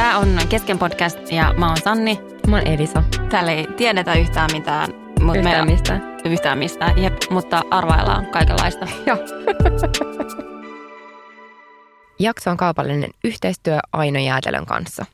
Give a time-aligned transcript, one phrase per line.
[0.00, 2.20] Tämä on Kesken podcast ja mä oon Sanni.
[2.46, 3.02] Mä oon Elisa.
[3.30, 4.90] Täällä ei tiedetä yhtään mitään.
[5.20, 6.02] Mutta Yhtään mistään.
[6.24, 8.86] Yhtään mistään, jep, mutta arvaillaan kaikenlaista.
[9.06, 9.18] Joo.
[12.18, 15.06] Jakso on kaupallinen yhteistyö Aino Jäätelön kanssa.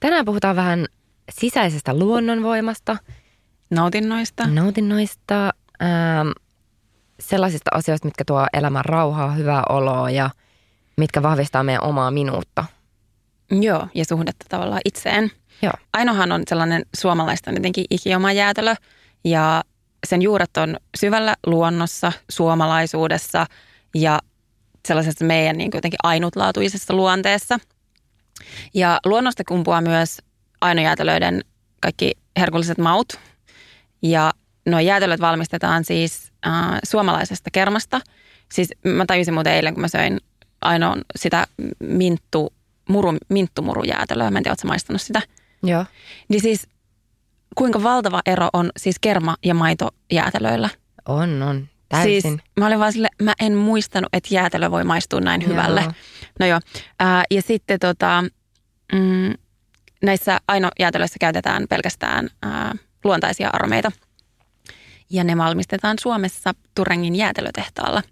[0.00, 0.86] Tänään puhutaan vähän
[1.30, 2.96] sisäisestä luonnonvoimasta,
[3.70, 4.46] Nautinnoista.
[4.46, 5.50] nautinnoista,
[5.82, 6.28] ähm,
[7.20, 10.30] sellaisista asioista, mitkä tuo elämän rauhaa, hyvää oloa ja
[10.96, 12.64] mitkä vahvistaa meidän omaa minuutta.
[13.50, 15.30] Joo, ja suhdetta tavallaan itseen.
[15.62, 15.72] Joo.
[15.92, 18.74] Ainohan on sellainen suomalaista jotenkin ikioma jäätelö
[19.24, 19.62] ja
[20.06, 23.46] sen juuret on syvällä luonnossa, suomalaisuudessa
[23.94, 24.18] ja
[24.88, 27.58] sellaisessa meidän niin jotenkin ainutlaatuisessa luonteessa.
[28.74, 30.18] Ja luonnosta kumpuaa myös
[30.60, 31.44] ainojäätelöiden
[31.80, 33.18] kaikki herkulliset maut.
[34.02, 34.32] Ja
[34.66, 36.52] nuo jäätelöt valmistetaan siis äh,
[36.84, 38.00] suomalaisesta kermasta.
[38.52, 40.20] Siis mä tajusin muuten eilen, kun mä söin
[40.60, 41.46] ainoan sitä
[41.78, 42.52] minttu,
[42.88, 44.30] muru, minttumurujäätelöä.
[44.30, 45.22] Mä en tiedä, ootko maistanut sitä?
[45.62, 45.84] Joo.
[46.28, 46.68] Niin siis
[47.54, 50.68] kuinka valtava ero on siis kerma- ja maitojäätelöillä.
[51.08, 51.68] On, on.
[51.88, 52.22] Täysin.
[52.22, 55.50] Siis mä olin vaan sille, mä en muistanut, että jäätelö voi maistua näin Joo.
[55.50, 55.84] hyvälle.
[56.40, 56.60] No joo.
[57.00, 58.24] Ää, ja sitten tota,
[58.92, 59.34] mm,
[60.02, 62.74] näissä ainojäätelöissä käytetään pelkästään ää,
[63.04, 63.92] luontaisia aromeita.
[65.10, 68.02] Ja ne valmistetaan Suomessa Turengin jäätelötehtaalla.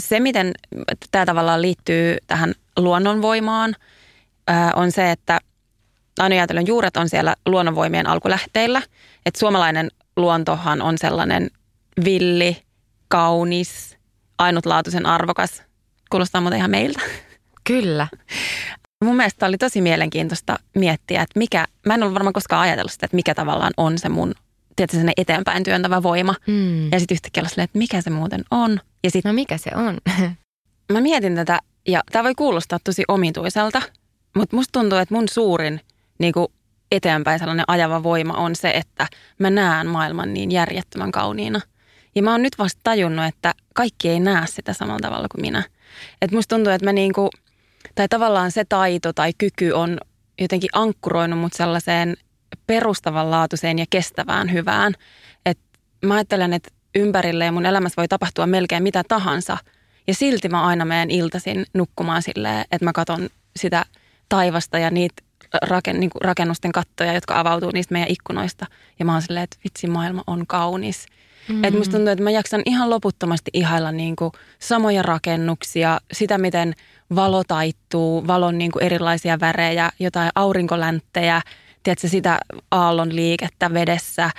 [0.00, 0.52] Se, miten
[1.10, 3.74] tämä tavallaan liittyy tähän luonnonvoimaan,
[4.76, 5.40] on se, että
[6.18, 8.82] ainojäätelön juuret on siellä luonnonvoimien alkulähteillä.
[9.26, 11.50] Että suomalainen luontohan on sellainen
[12.04, 12.62] villi,
[13.08, 13.98] kaunis,
[14.38, 15.62] ainutlaatuisen arvokas.
[16.10, 17.00] Kuulostaa muuten ihan meiltä.
[17.64, 18.08] Kyllä.
[19.04, 23.06] Mun mielestä oli tosi mielenkiintoista miettiä, että mikä, mä en ollut varmaan koskaan ajatellut sitä,
[23.06, 24.34] että mikä tavallaan on se mun,
[24.90, 26.34] sellainen eteenpäin työntävä voima.
[26.46, 26.92] Mm.
[26.92, 28.80] Ja sitten yhtäkkiä olla silleen, että mikä se muuten on.
[29.04, 29.98] Ja sitten No mikä se on?
[30.92, 31.58] mä mietin tätä,
[31.88, 33.82] ja tämä voi kuulostaa tosi omituiselta,
[34.36, 35.80] mutta musta tuntuu, että mun suurin
[36.18, 36.46] niin kuin
[36.90, 39.06] eteenpäin sellainen ajava voima on se, että
[39.38, 41.60] mä näen maailman niin järjettömän kauniina.
[42.14, 45.62] Ja mä oon nyt vasta tajunnut, että kaikki ei näe sitä samalla tavalla kuin minä.
[46.22, 47.30] Että musta tuntuu, että mä niinku,
[47.94, 49.98] tai tavallaan se taito tai kyky on
[50.40, 52.16] jotenkin ankkuroinut mut sellaiseen
[52.66, 54.94] perustavanlaatuiseen ja kestävään hyvään.
[55.46, 55.64] Että
[56.04, 59.56] mä ajattelen, että ympärille ja mun elämässä voi tapahtua melkein mitä tahansa.
[60.06, 63.84] Ja silti mä aina menen iltaisin nukkumaan silleen, että mä katon sitä
[64.28, 65.22] taivasta ja niitä
[65.62, 68.66] raken, niin rakennusten kattoja, jotka avautuu niistä meidän ikkunoista.
[68.98, 71.06] Ja mä oon silleen, että vitsi, maailma on kaunis.
[71.48, 71.64] Mm.
[71.64, 76.74] Että musta tuntuu, että mä jaksan ihan loputtomasti ihailla niin kuin samoja rakennuksia, sitä miten
[77.14, 81.42] valo taittuu, valon niin kuin erilaisia värejä, jotain aurinkolänttejä,
[81.82, 82.38] tiedätkö, sitä
[82.70, 84.30] aallon liikettä vedessä,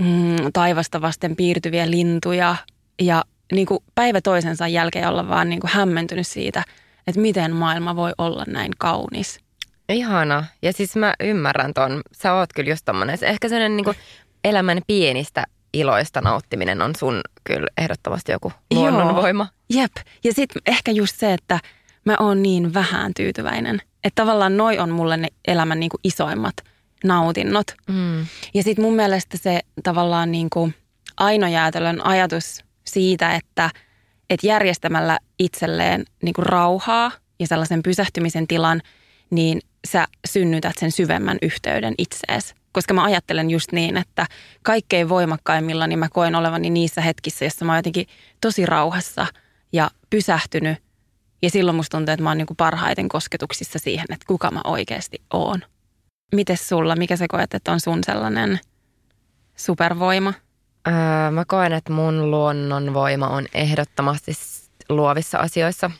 [0.00, 2.56] mm, taivasta vasten piirtyviä lintuja
[3.00, 6.62] ja niin kuin päivä toisensa jälkeen olla vaan niin kuin hämmentynyt siitä,
[7.06, 9.40] että miten maailma voi olla näin kaunis.
[9.88, 10.44] Ihana.
[10.62, 12.00] Ja siis mä ymmärrän ton.
[12.12, 13.18] Sä oot kyllä just tommonen.
[13.22, 13.96] Ehkä sellainen niin
[14.44, 18.82] elämän pienistä iloista nauttiminen on sun kyllä ehdottomasti joku Joo.
[18.82, 19.46] luonnonvoima.
[19.70, 19.92] Jep.
[20.24, 21.60] Ja sitten ehkä just se, että
[22.04, 23.82] mä oon niin vähän tyytyväinen.
[24.04, 26.54] Että tavallaan noi on mulle ne elämän niin kuin isoimmat
[27.04, 27.74] nautinnot.
[27.88, 28.26] Mm.
[28.54, 30.74] Ja sitten mun mielestä se tavallaan niin kuin
[31.16, 33.70] ainojäätelön ajatus siitä, että,
[34.30, 38.82] että järjestämällä itselleen niin kuin rauhaa ja sellaisen pysähtymisen tilan,
[39.30, 42.54] niin sä synnytät sen syvemmän yhteyden itseesi.
[42.72, 44.26] Koska mä ajattelen just niin, että
[44.62, 48.06] kaikkein voimakkaimmilla niin mä koen olevani niissä hetkissä, jossa mä oon jotenkin
[48.40, 49.26] tosi rauhassa
[49.72, 50.78] ja pysähtynyt.
[51.42, 54.60] Ja silloin musta tuntuu, että mä oon niin kuin parhaiten kosketuksissa siihen, että kuka mä
[54.64, 55.60] oikeasti oon.
[56.34, 58.60] Mites sulla, mikä sä koet, että on sun sellainen
[59.56, 60.34] supervoima?
[60.88, 64.32] Öö, mä koen, että mun luonnonvoima on ehdottomasti
[64.88, 65.90] luovissa asioissa.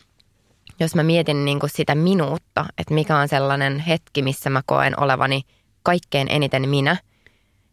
[0.81, 5.01] Jos mä mietin niin kuin sitä minuutta, että mikä on sellainen hetki, missä mä koen
[5.01, 5.43] olevani
[5.83, 6.97] kaikkein eniten minä,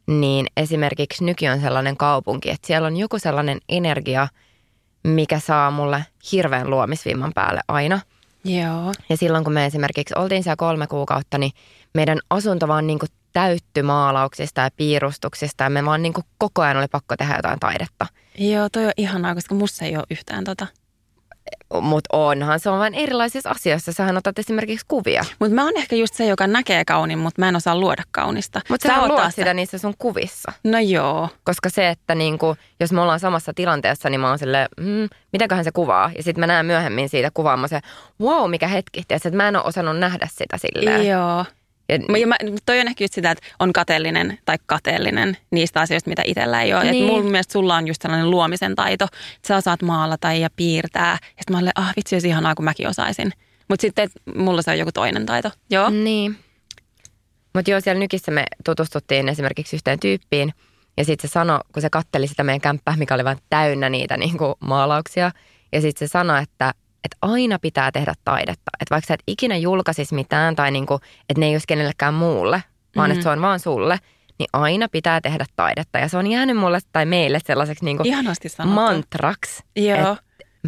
[0.07, 4.27] niin esimerkiksi Nyki on sellainen kaupunki, että siellä on joku sellainen energia,
[5.03, 7.99] mikä saa mulle hirveän luomisvimman päälle aina.
[8.43, 8.93] Joo.
[9.09, 11.51] Ja silloin kun me esimerkiksi oltiin siellä kolme kuukautta, niin
[11.93, 16.61] meidän asunto vaan niin kuin täytty maalauksista ja piirustuksista ja me vaan niin kuin koko
[16.61, 18.05] ajan oli pakko tehdä jotain taidetta.
[18.37, 20.67] Joo, toi on ihanaa, koska musta ei ole yhtään tota.
[21.81, 23.93] Mutta onhan se on vain erilaisissa asioissa.
[23.93, 25.25] Sähän otat esimerkiksi kuvia.
[25.39, 28.61] Mutta mä oon ehkä just se, joka näkee kaunin, mutta mä en osaa luoda kaunista.
[28.69, 30.51] Mutta sä, sä luot sitä niissä sun kuvissa.
[30.63, 31.29] No joo.
[31.43, 35.63] Koska se, että niinku, jos me ollaan samassa tilanteessa, niin mä oon silleen, mm, mitäköhän
[35.63, 36.11] se kuvaa?
[36.17, 37.87] Ja sitten mä näen myöhemmin siitä kuvaamassa, se,
[38.25, 39.03] wow, mikä hetki.
[39.09, 41.07] Ja että mä en ole osannut nähdä sitä silleen.
[41.07, 41.45] Joo.
[41.89, 42.35] Ja, mä,
[42.65, 46.73] toi on ehkä just sitä, että on kateellinen tai kateellinen niistä asioista, mitä itsellä ei
[46.73, 46.91] ole.
[46.91, 47.05] Niin.
[47.05, 51.11] Et mun mielestä sulla on just sellainen luomisen taito, että sä osaat maalata ja piirtää.
[51.11, 53.31] Ja sitten mä olen, ah vitsi, olisi ihanaa, kun mäkin osaisin.
[53.67, 55.51] Mutta sitten mulla se on joku toinen taito.
[55.69, 55.89] Joo.
[55.89, 56.37] Niin.
[57.53, 60.53] Mutta joo, siellä nykissä me tutustuttiin esimerkiksi yhteen tyyppiin.
[60.97, 64.17] Ja sitten se sanoi, kun se katteli sitä meidän kämppää, mikä oli vain täynnä niitä
[64.17, 65.31] niinku maalauksia.
[65.71, 66.73] Ja sitten se sanoi, että
[67.05, 68.71] että aina pitää tehdä taidetta.
[68.81, 70.99] Että vaikka sä et ikinä julkaisisi mitään tai niinku,
[71.29, 72.63] että ne ei olisi kenellekään muulle,
[72.95, 73.11] vaan mm.
[73.11, 73.97] että se on vaan sulle,
[74.39, 75.99] niin aina pitää tehdä taidetta.
[75.99, 78.03] Ja se on jäänyt mulle tai meille sellaiseksi niinku
[78.65, 79.63] mantraksi.
[79.75, 80.17] Joo.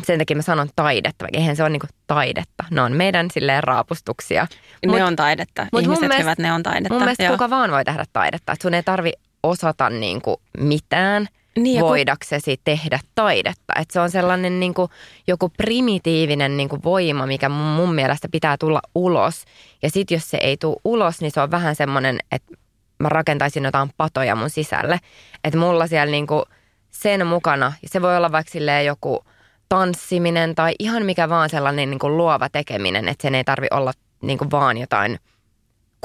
[0.04, 2.64] Sen takia mä sanon taidetta, vaikka eihän se ole niinku taidetta.
[2.72, 4.48] Ne on meidän silleen raapustuksia.
[4.86, 5.68] Ne mut, on taidetta.
[5.72, 6.94] Mut Ihmiset mielestä, hyvät, ne on taidetta.
[6.94, 7.32] Mun mielestä Joo.
[7.34, 8.52] kuka vaan voi tehdä taidetta.
[8.54, 9.12] Että sun ei tarvi
[9.44, 12.62] osata niinku mitään– niin, voidaksesi kun...
[12.64, 13.74] tehdä taidetta.
[13.80, 14.92] Että se on sellainen niin kuin,
[15.28, 19.46] joku primitiivinen niin kuin voima, mikä mun mielestä pitää tulla ulos.
[19.82, 22.54] Ja sitten jos se ei tule ulos, niin se on vähän semmoinen, että
[23.00, 25.00] mä rakentaisin jotain patoja mun sisälle.
[25.44, 26.44] Että mulla siellä niin kuin
[26.90, 29.26] sen mukana, se voi olla vaikka joku
[29.70, 33.94] tanssiminen tai ihan mikä vaan sellainen niin kuin luova tekeminen, että sen ei tarvi olla
[34.22, 35.20] niin kuin vaan jotain–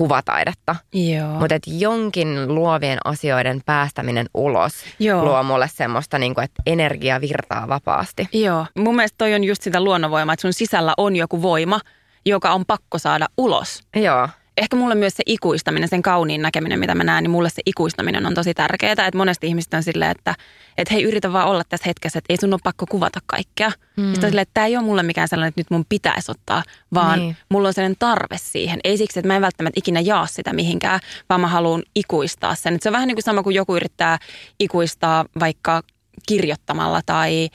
[0.03, 0.77] kuvataidetta.
[0.93, 1.29] Joo.
[1.29, 5.25] Mutta että jonkin luovien asioiden päästäminen ulos Joo.
[5.25, 8.29] luo mulle semmoista, niin kuin, että energia virtaa vapaasti.
[8.33, 8.67] Joo.
[8.79, 11.81] Mun mielestä toi on just sitä luonnonvoimaa, että sun sisällä on joku voima,
[12.27, 13.83] joka on pakko saada ulos.
[13.97, 17.63] Joo ehkä mulle myös se ikuistaminen, sen kauniin näkeminen, mitä mä näen, niin mulle se
[17.67, 18.93] ikuistaminen on tosi tärkeää.
[18.93, 20.35] Että monesti ihmiset on silleen, että,
[20.79, 23.73] että hei, yritä vaan olla tässä hetkessä, että ei sun ole pakko kuvata kaikkea.
[23.97, 24.13] Mm.
[24.13, 26.63] Sitten silleen, että tämä ei ole mulle mikään sellainen, että nyt mun pitäisi ottaa,
[26.95, 27.37] vaan niin.
[27.49, 28.81] mulla on sellainen tarve siihen.
[28.85, 32.75] Ei siksi, että mä en välttämättä ikinä jaa sitä mihinkään, vaan mä haluan ikuistaa sen.
[32.75, 34.19] Että se on vähän niin kuin sama kuin joku yrittää
[34.61, 35.83] ikuistaa vaikka
[36.29, 37.49] kirjoittamalla tai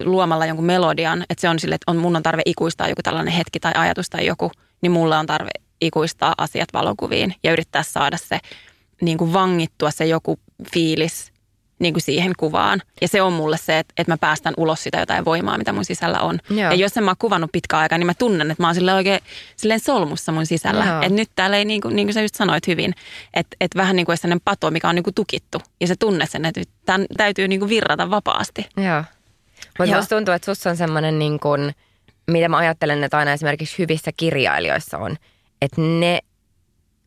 [0.00, 3.34] luomalla jonkun melodian, että se on sille, että on, mun on tarve ikuistaa joku tällainen
[3.34, 4.50] hetki tai ajatus tai joku,
[4.82, 8.38] niin mulla on tarve ikuistaa asiat valokuviin ja yrittää saada se
[9.00, 10.38] niin kuin vangittua se joku
[10.74, 11.32] fiilis
[11.78, 12.82] niin kuin siihen kuvaan.
[13.00, 15.84] Ja se on mulle se, että, että mä päästän ulos sitä jotain voimaa, mitä mun
[15.84, 16.38] sisällä on.
[16.50, 16.58] Joo.
[16.58, 18.94] Ja jos en mä oon kuvannut pitkään aikaa, niin mä tunnen, että mä oon sille
[18.94, 19.20] oikein
[19.56, 21.00] silleen solmussa mun sisällä.
[21.02, 22.94] Että nyt täällä ei, niin kuin, niin kuin sä just sanoit hyvin,
[23.34, 25.58] että, että vähän niin kuin sellainen pato, mikä on niin kuin tukittu.
[25.80, 28.66] Ja se tunne sen, että tämän täytyy niin kuin virrata vapaasti.
[28.76, 29.04] Joo.
[29.78, 31.74] Mutta musta tuntuu, että sussa on semmoinen niin kuin,
[32.26, 35.16] mitä mä ajattelen, että aina esimerkiksi hyvissä kirjailijoissa on–
[35.62, 36.18] että ne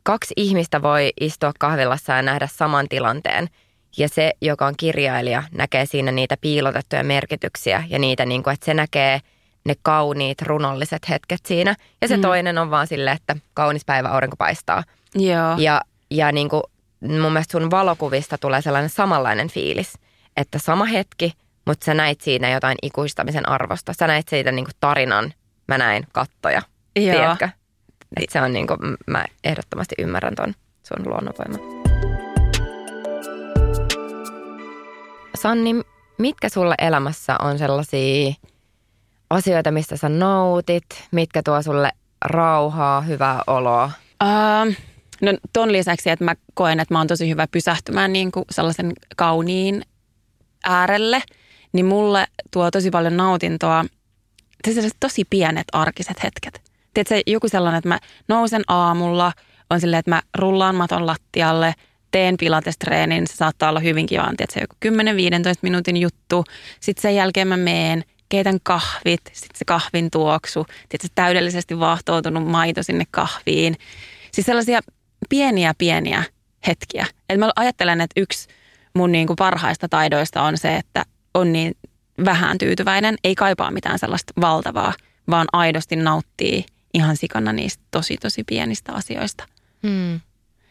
[0.04, 3.48] kaksi ihmistä voi istua kahvilassa ja nähdä saman tilanteen.
[3.98, 8.66] Ja se, joka on kirjailija, näkee siinä niitä piilotettuja merkityksiä ja niitä, niin kuin, että
[8.66, 9.20] se näkee
[9.66, 11.76] ne kauniit, runolliset hetket siinä.
[12.02, 12.22] Ja se mm.
[12.22, 14.84] toinen on vaan silleen, että kaunis päivä, aurinko paistaa.
[15.16, 15.58] Joo.
[15.58, 15.82] Ja,
[16.12, 16.64] ja niin kuin,
[17.02, 19.94] mun mielestä sun valokuvista tulee sellainen samanlainen fiilis,
[20.38, 21.34] että sama hetki,
[21.66, 23.94] mutta sä näit siinä jotain ikuistamisen arvosta.
[23.94, 25.34] Sä näit siitä niin kuin tarinan,
[25.68, 26.62] mä näin kattoja,
[26.96, 27.16] Joo.
[27.16, 27.50] tiedätkö?
[28.18, 30.54] Et se on niin kuin, mä ehdottomasti ymmärrän ton
[30.84, 31.82] sun luonnonvoiman.
[35.36, 35.76] Sanni,
[36.18, 38.34] mitkä sulle elämässä on sellaisia
[39.30, 41.92] asioita, mistä sä nautit, mitkä tuo sulle
[42.26, 43.92] rauhaa, hyvää oloa?
[44.24, 44.76] Uh,
[45.22, 48.94] no ton lisäksi, että mä koen, että mä oon tosi hyvä pysähtymään niin kuin sellaisen
[49.18, 49.82] kauniin
[50.64, 51.22] äärelle,
[51.74, 53.86] niin mulle tuo tosi paljon nautintoa
[55.00, 59.34] tosi pienet arkiset hetket tiedätkö, joku sellainen, että mä nousen aamulla,
[59.70, 61.74] on silleen, että mä rullaan maton lattialle,
[62.12, 64.76] teen pilatestreenin, se saattaa olla hyvinkin vaan, tiedätkö, joku
[65.56, 66.44] 10-15 minuutin juttu.
[66.80, 70.66] Sitten sen jälkeen mä meen, keitän kahvit, sitten se kahvin tuoksu,
[71.02, 73.76] se täydellisesti vahtoutunut maito sinne kahviin.
[74.32, 74.80] Siis sellaisia
[75.30, 76.24] pieniä pieniä
[76.68, 77.06] hetkiä.
[77.30, 78.48] Et mä ajattelen, että yksi
[78.94, 81.74] mun niin kuin parhaista taidoista on se, että on niin
[82.26, 84.94] vähän tyytyväinen, ei kaipaa mitään sellaista valtavaa,
[85.30, 89.44] vaan aidosti nauttii ihan sikana niistä tosi tosi pienistä asioista.
[89.88, 90.20] Hmm.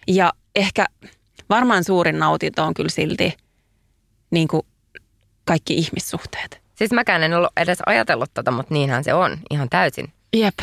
[0.09, 0.87] Ja ehkä
[1.50, 3.37] varmaan suurin nautinto on kyllä silti
[4.31, 4.62] niin kuin
[5.45, 6.61] kaikki ihmissuhteet.
[6.75, 10.12] Siis mäkään en ollut edes ajatellut tota, mutta niinhän se on ihan täysin.
[10.37, 10.59] Jep.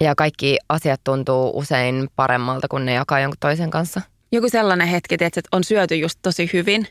[0.00, 4.00] Ja kaikki asiat tuntuu usein paremmalta, kun ne jakaa jonkun toisen kanssa.
[4.32, 6.86] Joku sellainen hetki, että on syöty just tosi hyvin.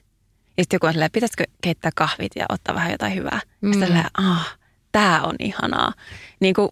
[0.57, 3.39] Ja sitten joku on silleen, pitäisikö keittää kahvit ja ottaa vähän jotain hyvää.
[3.61, 3.73] Mm.
[3.73, 4.57] Sitten silleen, ah,
[4.91, 5.93] tää on ihanaa.
[6.39, 6.69] Niin kuin,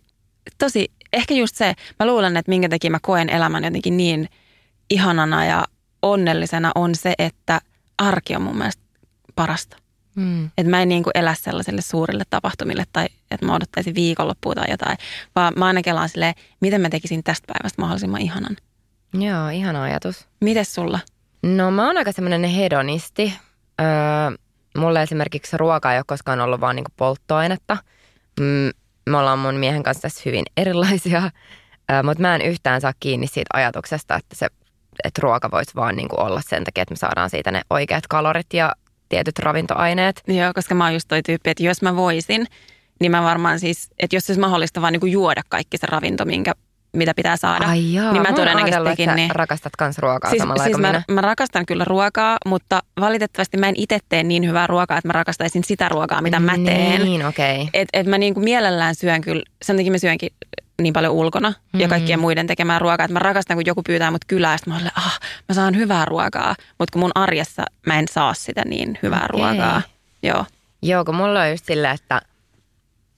[0.58, 4.30] tosi, ehkä just se, mä luulen, että minkä takia mä koen elämän jotenkin niin
[4.90, 5.66] ihanana ja
[6.02, 7.62] onnellisena on se, että
[7.98, 8.84] arki on mun mielestä
[9.36, 9.78] parasta.
[10.16, 10.46] Mm.
[10.46, 14.66] Että mä en niin kuin elä sellaisille suurille tapahtumille tai että mä odottaisin viikonloppua tai
[14.70, 14.98] jotain,
[15.36, 18.58] vaan mä aina kelaan silleen, miten mä tekisin tästä päivästä mahdollisimman ihanan.
[19.14, 20.28] Joo, ihana ajatus.
[20.42, 21.00] Mites sulla?
[21.44, 23.34] No mä oon aika semmoinen hedonisti.
[23.82, 23.88] Öö,
[24.78, 27.78] mulle esimerkiksi ruoka ei ole koskaan ollut vaan niinku polttoainetta.
[28.40, 28.70] Mm,
[29.10, 31.22] me ollaan mun miehen kanssa tässä hyvin erilaisia,
[32.04, 34.48] mutta mä en yhtään saa kiinni siitä ajatuksesta, että se
[35.04, 38.54] että ruoka voisi vaan niinku olla sen takia, että me saadaan siitä ne oikeat kalorit
[38.54, 38.74] ja
[39.10, 40.22] tietyt ravintoaineet.
[40.28, 42.46] Joo, koska mä oon just toi tyyppi, että jos mä voisin,
[43.00, 46.54] niin mä varmaan siis, että jos olisi mahdollista vaan niin juoda kaikki se ravinto, minkä
[46.96, 47.68] mitä pitää saada.
[47.68, 49.36] Ai joo, niin mä todennäköisesti tekin, niin...
[49.36, 53.75] rakastat myös ruokaa siis, samalla siis mä, mä, rakastan kyllä ruokaa, mutta valitettavasti mä en
[53.78, 57.02] itse tee niin hyvää ruokaa, että mä rakastaisin sitä ruokaa, mitä mä teen.
[57.02, 57.56] Niin, okei.
[57.56, 57.70] Okay.
[57.74, 60.30] Et, et mä niin kuin mielellään syön kyllä, sen takia mä syönkin
[60.82, 61.80] niin paljon ulkona mm.
[61.80, 64.92] ja kaikkien muiden tekemään ruokaa, että mä rakastan, kun joku pyytää mut kylään, mä olen,
[64.96, 69.28] ah, mä saan hyvää ruokaa, mutta kun mun arjessa mä en saa sitä niin hyvää
[69.34, 69.40] okay.
[69.40, 69.82] ruokaa.
[70.24, 70.46] Joo.
[70.82, 72.22] Joo, kun mulla on just sillä, että,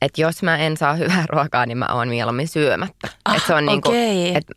[0.01, 3.07] että jos mä en saa hyvää ruokaa, niin mä oon mieluummin syömättä.
[3.25, 3.73] Ah, että se on okay.
[3.73, 3.91] niinku,
[4.37, 4.53] että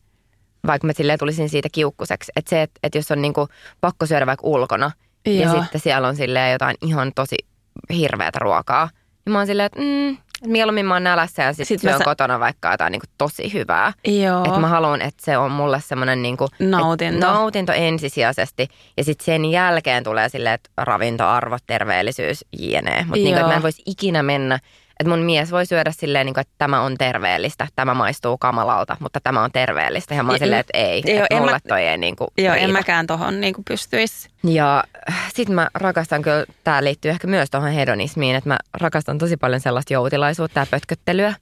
[0.66, 3.49] vaikka mä silleen tulisin siitä kiukkuseksi, että se, että, että jos on niinku
[3.80, 4.90] pakko syödä vaikka ulkona
[5.26, 5.37] Joo.
[5.37, 7.37] ja sitten siellä on silleen jotain ihan tosi
[7.92, 8.90] hirveätä ruokaa,
[9.26, 10.16] niin mä oon silleen, että mm,
[10.47, 12.04] Mieluummin mä oon nälässä ja sitten sit syön sä...
[12.04, 13.92] kotona vaikka jotain niin kuin tosi hyvää.
[14.47, 17.26] Että mä haluan, että se on mulle semmoinen niin kuin, nautinto.
[17.26, 18.68] nautinto ensisijaisesti.
[18.97, 22.97] Ja sitten sen jälkeen tulee silleen, että ravintoarvot, terveellisyys, jne.
[22.99, 24.59] Mutta niin mä en voisi ikinä mennä
[25.00, 28.97] että mun mies voi syödä silleen, niin kuin, että tämä on terveellistä, tämä maistuu kamalalta,
[29.00, 30.14] mutta tämä on terveellistä.
[30.14, 32.54] Ja mä oon silleen, että ei, joo, että mulle mä, toi ei niin kuin Joo,
[32.54, 32.64] riitä.
[32.64, 34.28] en mäkään tohon niin kuin pystyisi.
[34.45, 34.85] Ja
[35.35, 39.61] sit mä rakastan kyllä, tää liittyy ehkä myös tuohon hedonismiin, että mä rakastan tosi paljon
[39.61, 41.35] sellaista joutilaisuutta ja pötköttelyä.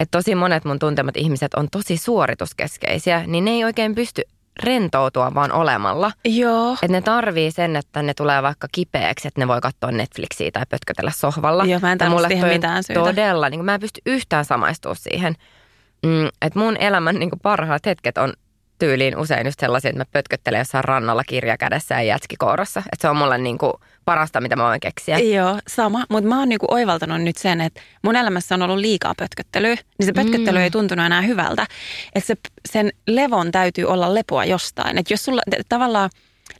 [0.00, 4.22] Että tosi monet mun tuntemat ihmiset on tosi suorituskeskeisiä, niin ne ei oikein pysty
[4.62, 6.12] rentoutua vaan olemalla.
[6.24, 6.72] Joo.
[6.72, 10.62] Että ne tarvii sen, että ne tulee vaikka kipeäksi, että ne voi katsoa Netflixiä tai
[10.68, 11.64] pötkötellä sohvalla.
[11.64, 13.00] Joo, mä en mulle siihen mitään syytä.
[13.00, 15.34] Todella, niin mä en pysty yhtään samaistua siihen.
[16.06, 18.32] Mm, että mun elämän niin parhaat hetket on
[18.78, 22.36] tyyliin usein just sellaisia, että mä pötköttelen jossain rannalla kirja kädessä ja jätski.
[22.60, 23.72] Että se on mulle niin kuin
[24.04, 25.18] parasta, mitä mä voin keksiä.
[25.18, 26.04] Joo, sama.
[26.08, 29.74] Mutta mä oon niin kuin oivaltanut nyt sen, että mun elämässä on ollut liikaa pötköttelyä.
[29.98, 30.62] Niin se pötköttely mm.
[30.62, 31.66] ei tuntunut enää hyvältä.
[32.14, 32.34] Että se,
[32.70, 34.98] sen levon täytyy olla lepoa jostain.
[34.98, 36.10] Että jos sulla tavallaan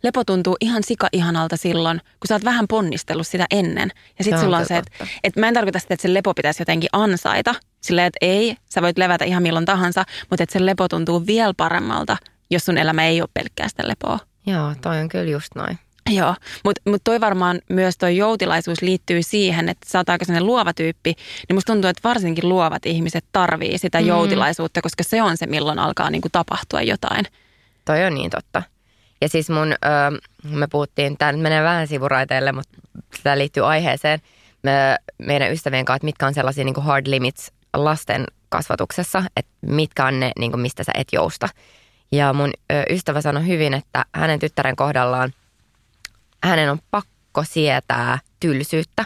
[0.02, 3.90] lepo tuntuu ihan sika-ihanalta silloin, kun sä oot vähän ponnistellut sitä ennen.
[4.18, 6.62] Ja sit sulla on se, että, että mä en tarkoita sitä, että se lepo pitäisi
[6.62, 7.54] jotenkin ansaita.
[7.80, 11.54] Silleen, että ei, sä voit levätä ihan milloin tahansa, mutta että se lepo tuntuu vielä
[11.56, 12.16] paremmalta,
[12.50, 14.18] jos sun elämä ei ole pelkkää sitä lepoa.
[14.46, 15.78] Joo, toi on kyllä just noin.
[16.10, 16.34] Joo,
[16.64, 20.72] mutta mut toi varmaan myös toi joutilaisuus liittyy siihen, että sä oot aika sellainen luova
[20.72, 21.14] tyyppi,
[21.48, 24.06] niin musta tuntuu, että varsinkin luovat ihmiset tarvii sitä mm.
[24.06, 27.24] joutilaisuutta, koska se on se, milloin alkaa niinku tapahtua jotain.
[27.84, 28.62] Toi on niin totta.
[29.20, 30.18] Ja siis mun, öö,
[30.50, 32.78] me puhuttiin, tämä menee vähän sivuraiteille, mutta
[33.22, 34.20] tämä liittyy aiheeseen,
[34.62, 40.06] me, meidän ystävien kanssa, että mitkä on sellaisia niin hard limits lasten kasvatuksessa, että mitkä
[40.06, 41.48] on ne, niin kuin mistä sä et jousta.
[42.12, 45.32] Ja mun ö, ystävä sanoi hyvin, että hänen tyttären kohdallaan
[46.48, 49.04] hänen on pakko sietää tylsyyttä,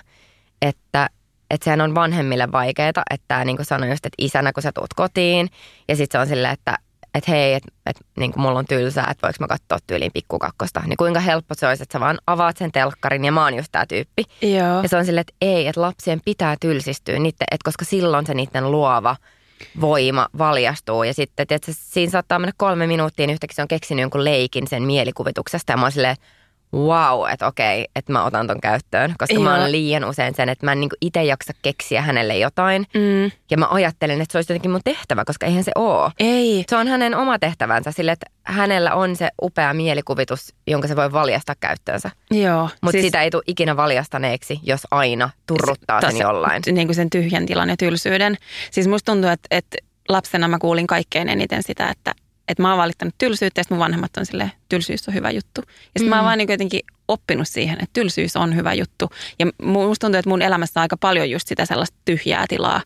[0.63, 1.09] että
[1.51, 4.95] että sehän on vanhemmille vaikeaa, että niin kuin sanoin just, että isänä kun sä tuut
[4.95, 5.49] kotiin
[5.89, 6.79] ja sitten se on silleen, että
[7.15, 10.83] että hei, että et, niin mulla on tylsää, että voiko mä katsoa tyyliin pikkukakkosta.
[10.87, 13.73] Niin kuinka helppo se olisi, että sä vaan avaat sen telkkarin ja mä oon just
[13.73, 14.25] tää tyyppi.
[14.43, 14.83] Joo.
[14.83, 18.35] Ja se on silleen, että ei, että lapsien pitää tylsistyä, niitä, että koska silloin se
[18.35, 19.17] niiden luova
[19.81, 21.03] voima valjastuu.
[21.03, 24.67] Ja sitten, että siinä saattaa mennä kolme minuuttia, niin yhtäkkiä se on keksinyt jonkun leikin
[24.67, 25.73] sen mielikuvituksesta.
[25.73, 26.17] Ja mä oon silleen,
[26.75, 29.15] wow, että okei, että mä otan ton käyttöön.
[29.19, 29.43] Koska Joo.
[29.43, 32.87] mä oon liian usein sen, että mä en niin itse jaksa keksiä hänelle jotain.
[32.95, 33.31] Mm.
[33.51, 36.11] Ja mä ajattelen, että se olisi jotenkin mun tehtävä, koska eihän se oo.
[36.19, 36.65] Ei.
[36.69, 41.13] Se on hänen oma tehtävänsä sille, että hänellä on se upea mielikuvitus, jonka se voi
[41.13, 42.11] valjastaa käyttöönsä.
[42.31, 42.69] Joo.
[42.83, 43.05] Mutta siis...
[43.05, 46.63] sitä ei tule ikinä valjastaneeksi, jos aina turruttaa sen jollain.
[46.73, 48.37] Niin kuin sen tyhjän tilan ja tylsyyden.
[48.71, 49.77] Siis musta tuntuu, että, että
[50.09, 52.15] lapsena mä kuulin kaikkein eniten sitä, että
[52.49, 55.61] että mä oon valittanut tylsyyttä ja mun vanhemmat on silleen, tylsyys on hyvä juttu.
[55.67, 56.09] Ja sitten mm.
[56.09, 56.27] mä oon mm.
[56.27, 59.11] vaan niin jotenkin oppinut siihen, että tylsyys on hyvä juttu.
[59.39, 62.83] Ja musta tuntuu, että mun elämässä on aika paljon just sitä sellaista tyhjää tilaa,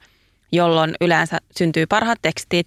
[0.53, 2.67] jolloin yleensä syntyy parhaat tekstit,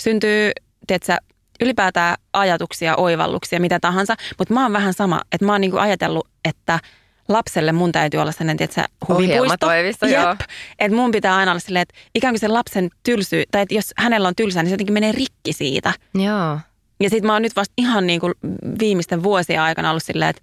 [0.00, 0.50] syntyy,
[0.86, 1.16] tiedätkö,
[1.60, 4.14] ylipäätään ajatuksia, oivalluksia, mitä tahansa.
[4.38, 6.80] Mutta mä oon vähän sama, että mä oon niinku ajatellut, että–
[7.28, 9.72] lapselle mun täytyy olla sellainen, että se huvipuisto.
[9.72, 10.40] Jep.
[10.78, 13.92] Että mun pitää aina olla silleen, että ikään kuin se lapsen tylsy, tai että jos
[13.96, 15.94] hänellä on tylsää, niin se jotenkin menee rikki siitä.
[16.14, 16.58] Joo.
[17.00, 18.34] Ja sit mä oon nyt vasta ihan niin kuin
[18.80, 20.42] viimeisten vuosien aikana ollut silleen, että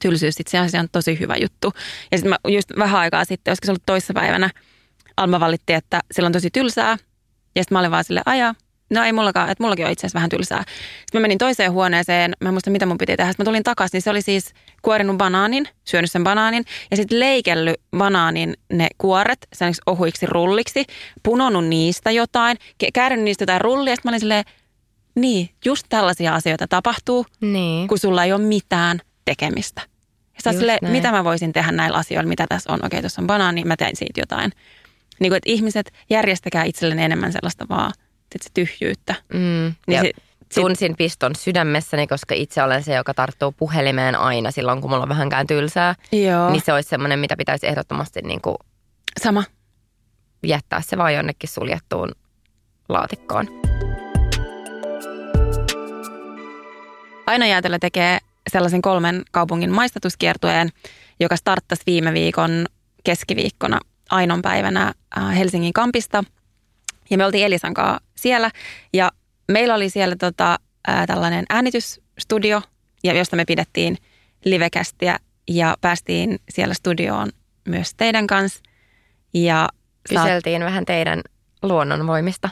[0.00, 1.72] tylsyys itse asiassa on tosi hyvä juttu.
[2.12, 4.50] Ja sitten mä just vähän aikaa sitten, olisiko se ollut toissapäivänä,
[5.16, 6.96] Alma valitti, että sillä on tosi tylsää.
[7.56, 8.54] Ja sitten mä olin vaan silleen, ajaa,
[8.90, 10.64] No ei mullakaan, että mullakin on itse asiassa vähän tylsää.
[10.98, 13.32] Sitten mä menin toiseen huoneeseen, mä en muista mitä mun piti tehdä.
[13.32, 14.52] Sitten mä tulin takaisin, niin se oli siis
[14.82, 20.84] kuorinut banaanin, syönyt sen banaanin ja sitten leikellyt banaanin ne kuoret sellaisiksi ohuiksi rulliksi,
[21.22, 22.56] punonut niistä jotain,
[22.94, 23.96] käärinyt niistä jotain rullia.
[23.96, 24.44] Sitten mä olin silleen,
[25.14, 27.88] niin, just tällaisia asioita tapahtuu, niin.
[27.88, 29.82] kun sulla ei ole mitään tekemistä.
[30.44, 32.86] Ja sille, mitä mä voisin tehdä näillä asioilla, mitä tässä on.
[32.86, 34.52] Okei, tuossa on banaani, mä tein siitä jotain.
[35.20, 37.92] Niin kuin, että ihmiset järjestäkää itselleen enemmän sellaista vaan–
[38.42, 39.14] se tyhjyyttä.
[39.32, 39.74] Mm.
[39.86, 40.12] Niin se,
[40.54, 45.08] tunsin piston sydämessäni, koska itse olen se, joka tarttuu puhelimeen aina silloin, kun mulla on
[45.08, 45.94] vähänkään tylsää.
[46.12, 46.50] Joo.
[46.50, 48.56] Niin se olisi semmoinen, mitä pitäisi ehdottomasti niin kuin
[49.20, 49.44] Sama.
[50.46, 52.12] jättää se vaan jonnekin suljettuun
[52.88, 53.48] laatikkoon.
[57.26, 58.18] Aina jäätelö tekee
[58.52, 60.68] sellaisen kolmen kaupungin maistatuskiertueen,
[61.20, 62.66] joka starttasi viime viikon
[63.04, 63.80] keskiviikkona
[64.10, 66.24] Ainon päivänä äh, Helsingin kampista–
[67.10, 68.50] ja me oltiin Elisan kanssa siellä
[68.92, 69.12] ja
[69.52, 72.62] meillä oli siellä tota, ää, tällainen äänitysstudio,
[73.04, 73.96] ja josta me pidettiin
[74.44, 77.28] livekästiä ja päästiin siellä studioon
[77.68, 78.60] myös teidän kanssa.
[79.34, 79.68] Ja
[80.08, 80.66] Kyseltiin saat...
[80.66, 81.20] vähän teidän
[81.62, 82.50] luonnonvoimista.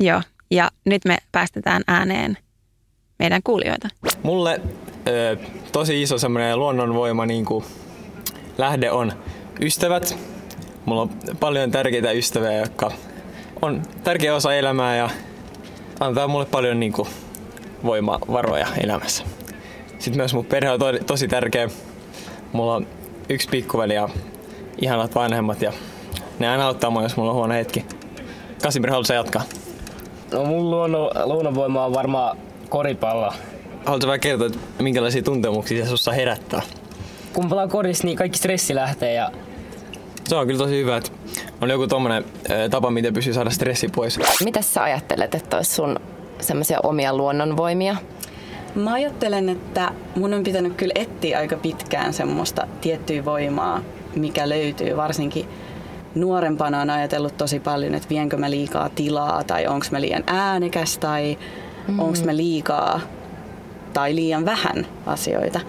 [0.00, 2.38] Joo, ja nyt me päästetään ääneen
[3.18, 3.88] meidän kuulijoita.
[4.22, 4.60] Mulle
[5.08, 5.36] ö,
[5.72, 7.64] tosi iso semmoinen luonnonvoima niin kuin
[8.58, 9.12] lähde on
[9.60, 10.18] ystävät.
[10.84, 12.92] Mulla on paljon tärkeitä ystäviä, jotka
[13.62, 15.10] on tärkeä osa elämää ja
[16.00, 17.08] antaa mulle paljon niin kuin,
[17.84, 19.24] voimavaroja elämässä.
[19.98, 21.68] Sitten myös mun perhe on to- tosi tärkeä.
[22.52, 22.86] Mulla on
[23.28, 24.08] yksi pikkuveli ja
[24.80, 25.72] ihanat vanhemmat ja
[26.38, 27.84] ne aina auttaa mua, jos mulla on huono hetki.
[28.62, 29.42] Kasimir, haluatko jatkaa?
[30.32, 32.36] No mun luonnon, luonnonvoima on varmaan
[32.68, 33.32] koripallo.
[33.84, 36.62] Haluatko vähän kertoa, että minkälaisia tuntemuksia se sussa herättää?
[37.32, 39.32] Kun pelaa korissa, niin kaikki stressi lähtee ja...
[40.28, 41.10] Se on kyllä tosi hyvä, että
[41.60, 42.24] on joku tommonen
[42.70, 44.18] tapa, miten pystyy saada stressi pois.
[44.44, 46.00] Mitä sä ajattelet, että olisi sun
[46.40, 47.96] semmoisia omia luonnonvoimia?
[48.74, 53.80] Mä ajattelen, että mun on pitänyt kyllä etsiä aika pitkään semmoista tiettyä voimaa,
[54.14, 55.48] mikä löytyy varsinkin
[56.14, 60.98] nuorempana on ajatellut tosi paljon, että vienkö mä liikaa tilaa tai onko mä liian äänekäs
[60.98, 61.38] tai
[61.88, 61.98] mm.
[61.98, 63.00] onko mä liikaa
[63.92, 65.60] tai liian vähän asioita.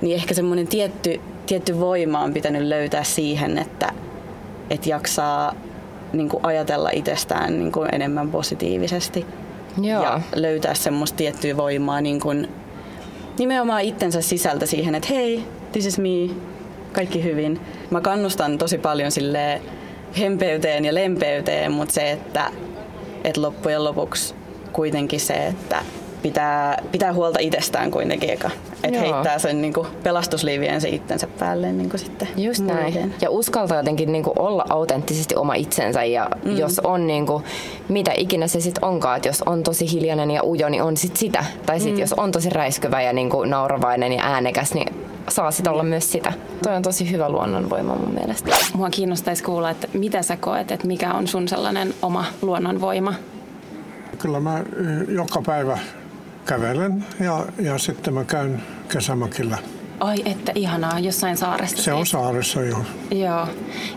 [0.00, 3.92] Niin ehkä semmoinen tietty, tietty voima on pitänyt löytää siihen, että
[4.72, 5.54] että jaksaa
[6.12, 9.26] niin kuin ajatella itsestään niin kuin enemmän positiivisesti.
[9.82, 10.02] Joo.
[10.02, 12.48] Ja löytää semmoista tiettyä voimaa niin kuin
[13.38, 16.34] nimenomaan itsensä sisältä siihen, että hei, this is me,
[16.92, 17.60] kaikki hyvin.
[17.90, 19.62] Mä kannustan tosi paljon sille
[20.18, 22.50] hempeyteen ja lempeyteen, mutta se, että,
[23.24, 24.34] että loppujen lopuksi
[24.72, 25.84] kuitenkin se, että
[26.22, 28.50] pitää, pitää huolta itsestään kuitenkin eka.
[28.84, 33.14] Että heittää sen niin kuin, pelastusliivien se itsensä päälle niin kuin sitten Just näin.
[33.20, 36.56] Ja uskaltaa jotenkin niin kuin, olla autenttisesti oma itsensä ja mm.
[36.56, 37.44] jos on niin kuin,
[37.88, 41.16] mitä ikinä se sitten onkaan, että jos on tosi hiljainen ja ujo, niin on sit
[41.16, 41.44] sitä.
[41.66, 42.00] Tai sitten mm.
[42.00, 44.94] jos on tosi räiskyvä ja niin kuin, nauravainen ja äänekäs, niin
[45.28, 46.32] saa sitten olla myös sitä.
[46.62, 48.56] Toi on tosi hyvä luonnonvoima mun mielestä.
[48.74, 53.14] Mua kiinnostaisi kuulla, että mitä sä koet, että mikä on sun sellainen oma luonnonvoima?
[54.18, 55.78] Kyllä mä eh, joka päivä
[56.46, 59.58] kävelen ja, ja sitten mä käyn kesämökillä.
[60.00, 61.82] Ai että ihanaa, jossain saaressa.
[61.82, 62.10] Se on siis.
[62.10, 62.84] saaressa, joo.
[63.10, 63.48] Joo,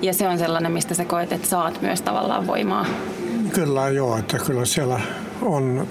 [0.02, 2.86] ja se on sellainen, mistä sä koet, että saat myös tavallaan voimaa.
[3.54, 5.00] Kyllä joo, että kyllä siellä
[5.42, 5.88] on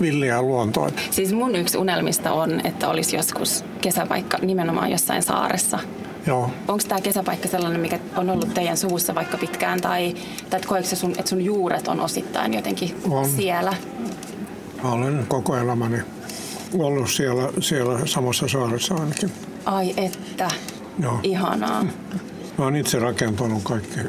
[0.00, 0.90] villiä luontoa.
[1.10, 5.78] Siis mun yksi unelmista on, että olisi joskus kesäpaikka nimenomaan jossain saaressa.
[6.26, 6.50] Joo.
[6.68, 10.14] Onko tämä kesäpaikka sellainen, mikä on ollut teidän suussa vaikka pitkään, tai,
[10.50, 13.28] tai koetko sun, että sun juuret on osittain jotenkin on.
[13.28, 13.74] siellä?
[14.86, 15.98] Mä olen koko elämäni
[16.78, 19.32] ollut siellä, siellä samassa saaressa ainakin.
[19.64, 20.48] Ai että,
[21.02, 21.20] Joo.
[21.22, 21.82] ihanaa.
[22.58, 24.00] Mä oon itse rakentanut kaikki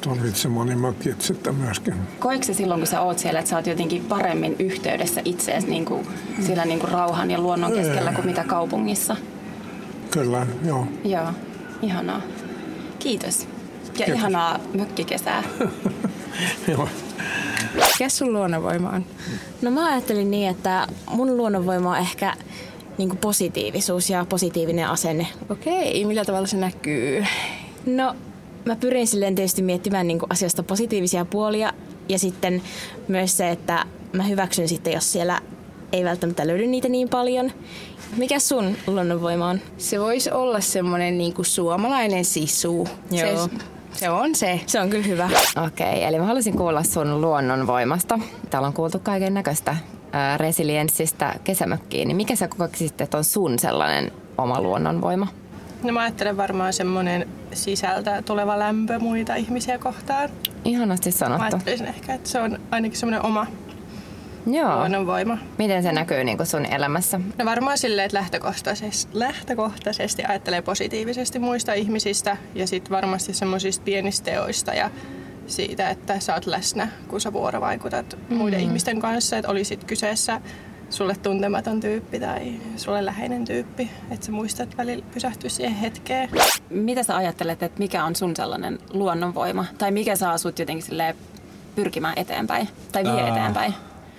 [0.00, 1.94] tuon Vitsemonin mökit sitten myöskin.
[2.18, 6.06] Koetko silloin, kun sä oot siellä, että sä oot jotenkin paremmin yhteydessä itseesi niin kuin,
[6.46, 9.16] siellä niin kuin rauhan ja luonnon keskellä kuin mitä kaupungissa?
[10.10, 10.86] Kyllä, joo.
[11.04, 11.28] Joo,
[11.82, 12.20] ihanaa.
[12.98, 13.40] Kiitos.
[13.40, 13.48] Ja
[13.92, 14.14] Kiitos.
[14.14, 15.42] ihanaa mökkikesää.
[16.72, 16.88] joo.
[17.76, 19.04] Mikä sun luonnonvoima on?
[19.62, 22.34] No mä ajattelin niin, että mun luonnonvoima on ehkä
[22.98, 25.26] niin positiivisuus ja positiivinen asenne.
[25.50, 27.24] Okei, millä tavalla se näkyy?
[27.86, 28.16] No
[28.64, 31.72] mä pyrin silleen tietysti miettimään niin asiasta positiivisia puolia
[32.08, 32.62] ja sitten
[33.08, 35.40] myös se, että mä hyväksyn sitten, jos siellä
[35.92, 37.52] ei välttämättä löydy niitä niin paljon.
[38.16, 39.60] Mikä sun luonnonvoima on?
[39.78, 42.88] Se voisi olla semmoinen niinku suomalainen sisu.
[43.10, 43.48] Joo.
[43.48, 43.50] Se,
[43.96, 44.60] se on se.
[44.66, 45.30] Se on kyllä hyvä.
[45.66, 48.18] Okei, eli mä haluaisin kuulla sun luonnonvoimasta.
[48.50, 49.76] Täällä on kuultu kaiken näköistä
[50.36, 52.08] resilienssistä kesämökkiin.
[52.08, 55.26] Niin mikä sä kokisit, että on sun sellainen oma luonnonvoima?
[55.82, 60.28] No mä ajattelen varmaan semmoinen sisältä tuleva lämpö muita ihmisiä kohtaan.
[60.64, 61.44] Ihanasti Mä sanottu.
[61.44, 63.46] ajattelisin ehkä, että se on ainakin semmoinen oma
[64.46, 64.76] Joo.
[64.76, 65.38] luonnonvoima.
[65.58, 67.20] Miten se näkyy niin kuin sun elämässä?
[67.38, 74.24] No varmaan silleen, että lähtökohtaisesti, lähtökohtaisesti ajattelee positiivisesti muista ihmisistä ja sitten varmasti semmoisista pienistä
[74.24, 74.90] teoista ja
[75.46, 78.36] siitä, että sä oot läsnä, kun sä vuorovaikutat mm.
[78.36, 80.40] muiden ihmisten kanssa, että olisit kyseessä
[80.90, 86.28] sulle tuntematon tyyppi tai sulle läheinen tyyppi, että sä muistat välillä pysähtyä siihen hetkeen.
[86.70, 89.64] Mitä sä ajattelet, että mikä on sun sellainen luonnonvoima?
[89.78, 90.98] Tai mikä saa sut jotenkin
[91.74, 92.68] pyrkimään eteenpäin?
[92.92, 93.74] Tai vie Ää, eteenpäin?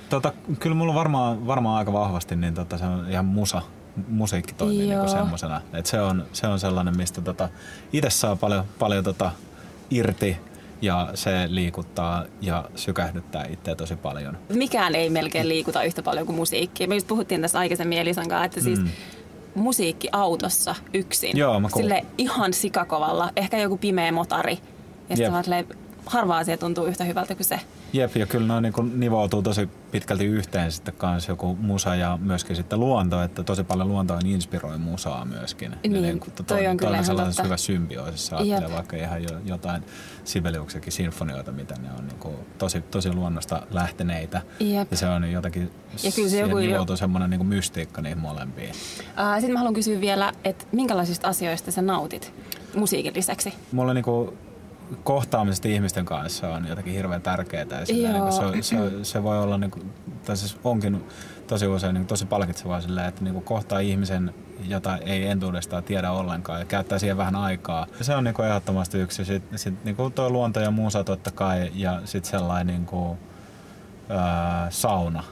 [0.10, 3.62] Tota, kyllä mulla varmaan, varmaan aika vahvasti niin tota, se on ihan musa,
[4.08, 5.02] musiikki toimii Joo.
[5.06, 5.62] niin semmoisena.
[5.84, 7.50] Se, on, se on sellainen, mistä tota,
[7.93, 9.32] itse saa paljon, paljon tota,
[9.89, 10.38] irti
[10.82, 14.38] ja se liikuttaa ja sykähdyttää itseä tosi paljon.
[14.54, 16.88] Mikään ei melkein liikuta yhtä paljon kuin musiikki.
[16.88, 18.88] Me just puhuttiin tässä aikaisemmin Elisan kanssa, että siis Mm.
[19.56, 21.38] musiikki autossa yksin.
[21.38, 23.30] Joo, mä kuul- Sille ihan sikakovalla.
[23.36, 24.60] Ehkä joku pimeä motari.
[25.10, 25.67] Ja sitten silleen,
[26.08, 27.60] harva asia tuntuu yhtä hyvältä kuin se.
[27.93, 32.56] Jep, ja kyllä ne niinku nivoutuu tosi pitkälti yhteen sitten kanssa joku musa ja myöskin
[32.56, 35.72] sitten luonto, että tosi paljon luontoa inspiroi musaa myöskin.
[35.72, 37.43] Ja Niin, niinku to- toi on kyllä ihan totta.
[37.43, 39.84] hyvä symbioosissa ajattelee vaikka ihan jo, jotain
[40.24, 44.41] Sibeliuksenkin sinfonioita, mitä ne on niinku tosi, tosi luonnosta lähteneitä.
[44.60, 44.91] Jep.
[44.91, 45.72] Ja se on jotenkin,
[46.04, 48.74] Ja kyllä se joku jo- nivoutuu semmoinen niinku mystiikka niihin molempiin.
[49.34, 52.34] Sitten mä haluan kysyä vielä, että minkälaisista asioista sä nautit
[52.76, 53.54] musiikin lisäksi?
[53.72, 54.34] Mulla niinku
[55.04, 57.65] kohtaamiset ihmisten kanssa on jotenkin hirveän tärkeää.
[57.80, 58.52] Ja sillä Joo.
[58.52, 59.91] niin se, se, se, voi olla, niin kuin,
[60.26, 61.04] tai siis onkin
[61.47, 64.34] tosi usein niin tosi palkitsevaa sillä, että niin kuin kohtaa ihmisen,
[64.67, 67.88] jota ei entuudestaan tiedä ollenkaan ja käyttää siihen vähän aikaa.
[68.02, 69.26] Se on niin kuin ehdottomasti yksi.
[69.26, 73.17] Sitten sit, niin kuin tuo luonto ja muusa totta kai ja sitten sellainen niin kuin,
[74.10, 75.23] ää, sauna.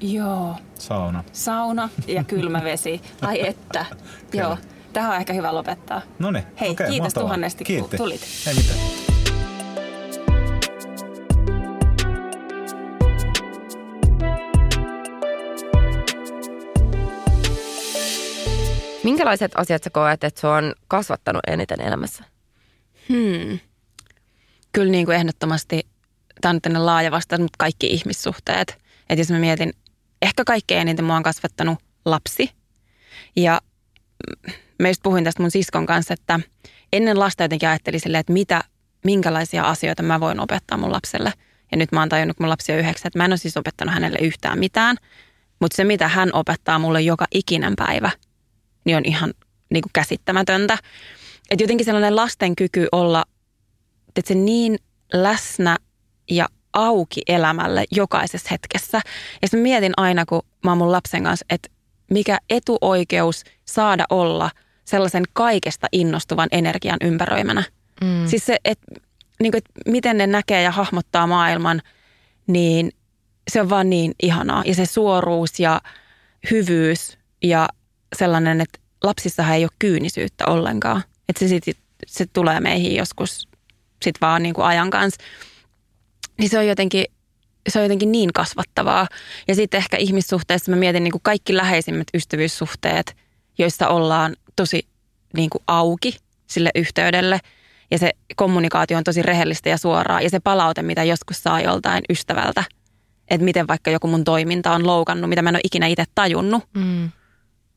[0.00, 0.56] Joo.
[0.74, 1.24] Sauna.
[1.32, 3.02] Sauna ja kylmä vesi.
[3.22, 3.86] Ai että.
[4.32, 4.58] Joo.
[4.98, 6.02] Tähän on ehkä hyvä lopettaa.
[6.18, 7.24] No niin, Hei, okei, kiitos mahtavaa.
[7.24, 7.96] tuhannesti, kun Kiitti.
[7.96, 8.20] tulit.
[8.46, 8.78] Ei mitään.
[19.04, 22.24] Minkälaiset asiat sä koet, että se on kasvattanut eniten elämässä?
[23.08, 23.58] Hmm.
[24.72, 25.86] Kyllä niin kuin ehdottomasti,
[26.40, 28.78] tämä on nyt laaja vastaus, mutta kaikki ihmissuhteet.
[29.08, 29.72] Että jos mä mietin,
[30.22, 32.50] ehkä kaikkein eniten mua on kasvattanut lapsi.
[33.36, 33.60] Ja
[34.86, 36.40] just puhuin tästä mun siskon kanssa, että
[36.92, 38.64] ennen lasta jotenkin ajattelin silleen, että mitä,
[39.04, 41.32] minkälaisia asioita mä voin opettaa mun lapselle.
[41.70, 43.56] Ja nyt mä oon tajunnut, kun mun lapsi on yhdeksän, että mä en ole siis
[43.56, 44.96] opettanut hänelle yhtään mitään.
[45.60, 48.10] Mutta se, mitä hän opettaa mulle joka ikinen päivä,
[48.84, 49.34] niin on ihan
[49.70, 50.78] niin kuin käsittämätöntä.
[51.50, 53.24] Että jotenkin sellainen lasten kyky olla
[54.18, 54.78] että se niin
[55.12, 55.76] läsnä
[56.30, 59.00] ja auki elämälle jokaisessa hetkessä.
[59.42, 61.68] Ja sitten mietin aina, kun mä oon mun lapsen kanssa, että
[62.10, 64.50] mikä etuoikeus saada olla
[64.88, 67.64] sellaisen kaikesta innostuvan energian ympäröimänä.
[68.00, 68.26] Mm.
[68.26, 68.94] Siis se, että
[69.40, 71.82] niin kuin, että miten ne näkee ja hahmottaa maailman,
[72.46, 72.92] niin
[73.50, 74.62] se on vaan niin ihanaa.
[74.66, 75.80] Ja se suoruus ja
[76.50, 77.68] hyvyys ja
[78.16, 81.02] sellainen, että lapsissahan ei ole kyynisyyttä ollenkaan.
[81.28, 83.48] Että se, sit, se tulee meihin joskus
[84.02, 85.22] sit vaan niin kuin ajan kanssa.
[86.38, 87.04] Niin se on jotenkin,
[87.68, 89.08] se on jotenkin niin kasvattavaa.
[89.48, 93.16] Ja sitten ehkä ihmissuhteessa mä mietin niin kuin kaikki läheisimmät ystävyyssuhteet,
[93.58, 94.88] joissa ollaan tosi
[95.36, 96.16] niin kuin auki
[96.46, 97.40] sille yhteydelle.
[97.90, 100.20] Ja se kommunikaatio on tosi rehellistä ja suoraa.
[100.20, 102.64] Ja se palaute, mitä joskus saa joltain ystävältä,
[103.30, 106.64] että miten vaikka joku mun toiminta on loukannut, mitä mä en ole ikinä itse tajunnut.
[106.74, 107.10] Mm.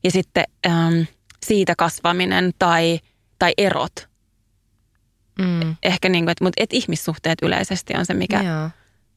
[0.04, 1.06] Ja sitten äm,
[1.46, 3.00] siitä kasvaminen tai,
[3.38, 4.08] tai erot.
[5.38, 5.76] Mm.
[5.82, 8.70] Ehkä niin kuin, että, mutta et ihmissuhteet yleisesti on se, mikä Joo.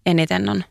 [0.05, 0.63] eniten on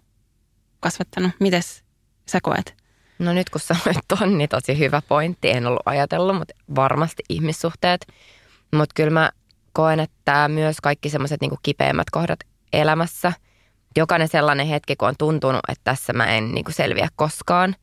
[0.80, 1.32] kasvattanut.
[1.40, 1.84] Mites
[2.30, 2.83] sä koet?
[3.18, 5.50] No nyt kun sanoit ton, niin tosi hyvä pointti.
[5.50, 8.06] En ollut ajatellut, mutta varmasti ihmissuhteet.
[8.74, 9.30] Mutta kyllä mä
[9.72, 12.38] koen, että myös kaikki semmoiset niin kipeimmät kohdat
[12.72, 13.32] elämässä,
[13.96, 17.76] jokainen sellainen hetki, kun on tuntunut, että tässä mä en niin kuin selviä koskaan,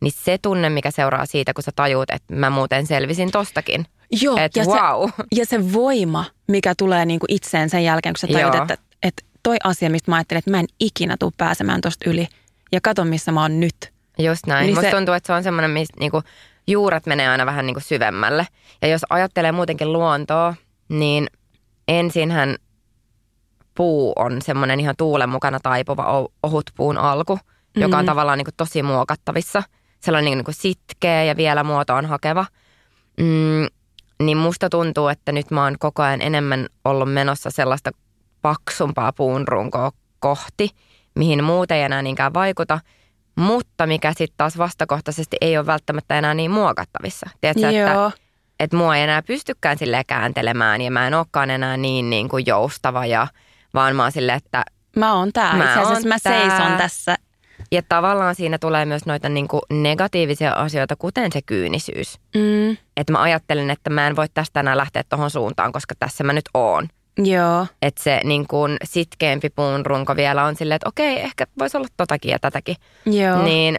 [0.00, 3.86] niin se tunne, mikä seuraa siitä, kun sä tajuut, että mä muuten selvisin tostakin.
[4.22, 5.10] Joo, Et ja, wow.
[5.10, 8.62] se, ja se voima, mikä tulee niinku itseen sen jälkeen, kun sä tajut, Joo.
[8.62, 12.26] että, että toi asia, mistä mä ajattelin, että mä en ikinä tule pääsemään tosta yli.
[12.72, 13.92] Ja kato, missä mä oon nyt.
[14.24, 14.66] Just näin.
[14.66, 16.22] Niin Musta se- tuntuu, että se on semmoinen, missä niinku
[16.66, 18.46] juuret menee aina vähän niinku syvemmälle.
[18.82, 20.54] Ja jos ajattelee muutenkin luontoa,
[20.88, 21.26] niin
[21.88, 22.56] ensinhän
[23.74, 27.38] puu on semmoinen ihan tuulen mukana taipuva o- ohut puun alku,
[27.76, 28.06] joka on Mhm.
[28.06, 29.62] tavallaan niinku tosi muokattavissa.
[30.00, 32.46] Sellainen niinku sitkeä ja vielä muotoon hakeva.
[33.20, 33.66] Mm,
[34.22, 37.90] niin musta tuntuu, että nyt mä oon koko ajan enemmän ollut menossa sellaista
[38.42, 40.68] paksumpaa puun runkoa kohti,
[41.14, 42.80] mihin muuten ei enää niinkään vaikuta,
[43.40, 47.30] mutta mikä sitten taas vastakohtaisesti ei ole välttämättä enää niin muokattavissa.
[47.40, 48.06] Tiedätkö, Joo.
[48.06, 48.10] että,
[48.60, 52.44] että mua ei enää pystykään silleen kääntelemään ja mä en olekaan enää niin, niin kuin
[52.46, 53.26] joustava ja
[53.74, 54.64] vaan mä oon silleen, että
[54.96, 55.56] Mä oon tää.
[55.56, 56.48] Mä Itse asiassa oon mä tää.
[56.48, 57.16] seison tässä.
[57.72, 62.18] ja tavallaan siinä tulee myös noita niin kuin negatiivisia asioita, kuten se kyynisyys.
[62.34, 66.24] Mm, Että mä ajattelen, että mä en voi tästä enää lähteä tuohon suuntaan, koska tässä
[66.24, 66.88] mä nyt oon.
[67.26, 67.66] Joo.
[67.82, 71.88] Että se niin kuin sitkeämpi puun runko vielä on silleen, että okei, ehkä voisi olla
[71.96, 72.76] totakin ja tätäkin.
[73.06, 73.42] Joo.
[73.42, 73.78] Niin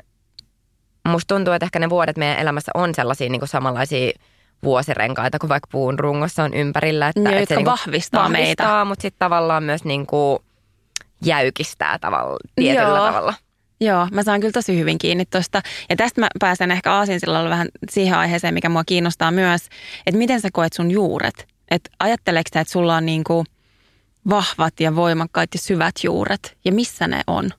[1.08, 4.12] musta tuntuu, että ehkä ne vuodet meidän elämässä on sellaisia niin kuin samanlaisia
[4.63, 7.08] vuosirenkaita kuin vaikka puun rungossa on ympärillä.
[7.08, 8.63] Että, Joo, että se niinku vahvistaa meitä.
[8.63, 10.39] vahvistaa, mutta sitten tavallaan myös niin kuin
[11.25, 13.06] jäykistää tavalla, tietyllä Joo.
[13.06, 13.34] tavalla.
[13.82, 15.62] Joo, mä saan kyllä tosi hyvin kiinni tuosta.
[15.89, 19.62] Ja tästä mä pääsen ehkä aasinsillalla vähän siihen aiheeseen, mikä mua kiinnostaa myös,
[20.06, 21.47] että miten sä koet sun juuret?
[21.71, 23.43] Että ajatteleeko että sulla on niinku
[24.29, 26.57] vahvat ja voimakkaat ja syvät juuret?
[26.65, 27.49] Ja missä ne on?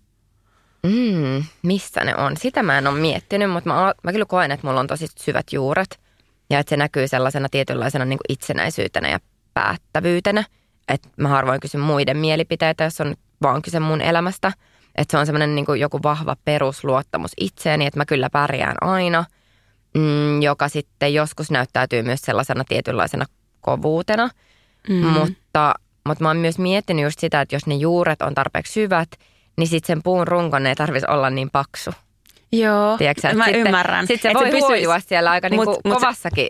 [0.83, 2.37] Mm, missä ne on?
[2.37, 5.53] Sitä mä en ole miettinyt, mutta mä, mä kyllä koen, että mulla on tosi syvät
[5.53, 6.01] juuret.
[6.51, 9.19] Ja että se näkyy sellaisena tietynlaisena niin kuin itsenäisyytenä ja
[9.55, 10.45] päättävyytenä.
[10.89, 14.53] Että mä harvoin kysyn muiden mielipiteitä, jos on vaan kyse mun elämästä.
[14.97, 19.25] Että se on semmoinen niin kuin joku vahva perusluottamus itseeni, että mä kyllä pärjään aina.
[19.95, 23.27] Mm, joka sitten joskus näyttäytyy myös sellaisena tietynlaisena
[23.63, 24.29] kovuutena.
[24.89, 24.95] Mm.
[25.07, 25.75] Mutta,
[26.07, 29.09] mutta mä oon myös miettinyt just sitä, että jos ne juuret on tarpeeksi syvät,
[29.57, 31.91] niin sitten sen puun runkon ei tarvitsisi olla niin paksu.
[32.53, 34.07] Joo, Tiedätkö, mä sitten, ymmärrän.
[34.07, 36.49] Sitten se Et voi pysyis- huojua siellä aika niinku Mut- mut se- kovassakin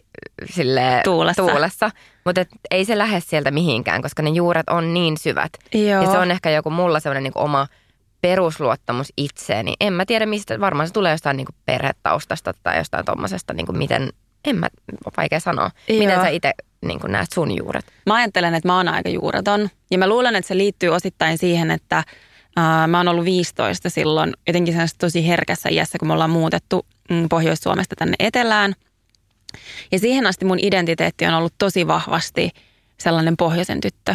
[0.51, 1.43] sille Tuulessa.
[1.43, 1.91] tuulessa.
[2.25, 5.53] Mutta ei se lähde sieltä mihinkään, koska ne juuret on niin syvät.
[5.75, 6.03] Joo.
[6.03, 7.67] Ja se on ehkä joku mulla sellainen niinku oma
[8.21, 9.75] perusluottamus itseeni.
[9.81, 14.09] En mä tiedä mistä, varmaan se tulee jostain niinku perhetaustasta tai jostain tommosesta, niinku miten,
[14.45, 14.69] en mä,
[15.17, 15.71] vaikea sanoa.
[15.89, 16.23] Miten Joo.
[16.23, 17.85] sä itse niinku näet sun juuret?
[18.07, 19.69] Mä ajattelen, että mä oon aika juureton.
[19.91, 22.05] Ja mä luulen, että se liittyy osittain siihen, että
[22.57, 26.87] ää, mä oon ollut 15 silloin jotenkin sellaisessa tosi herkässä iässä, kun me ollaan muutettu
[27.11, 28.75] mm, Pohjois-Suomesta tänne etelään.
[29.93, 32.51] Ja siihen asti mun identiteetti on ollut tosi vahvasti
[32.99, 34.15] sellainen pohjoisen tyttö.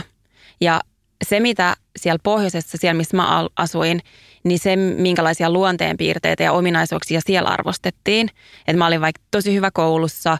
[0.62, 0.82] Ja
[1.25, 4.01] se, mitä siellä pohjoisessa, siellä missä mä asuin,
[4.43, 8.30] niin se, minkälaisia luonteenpiirteitä ja ominaisuuksia siellä arvostettiin.
[8.67, 10.38] Että mä olin vaikka tosi hyvä koulussa,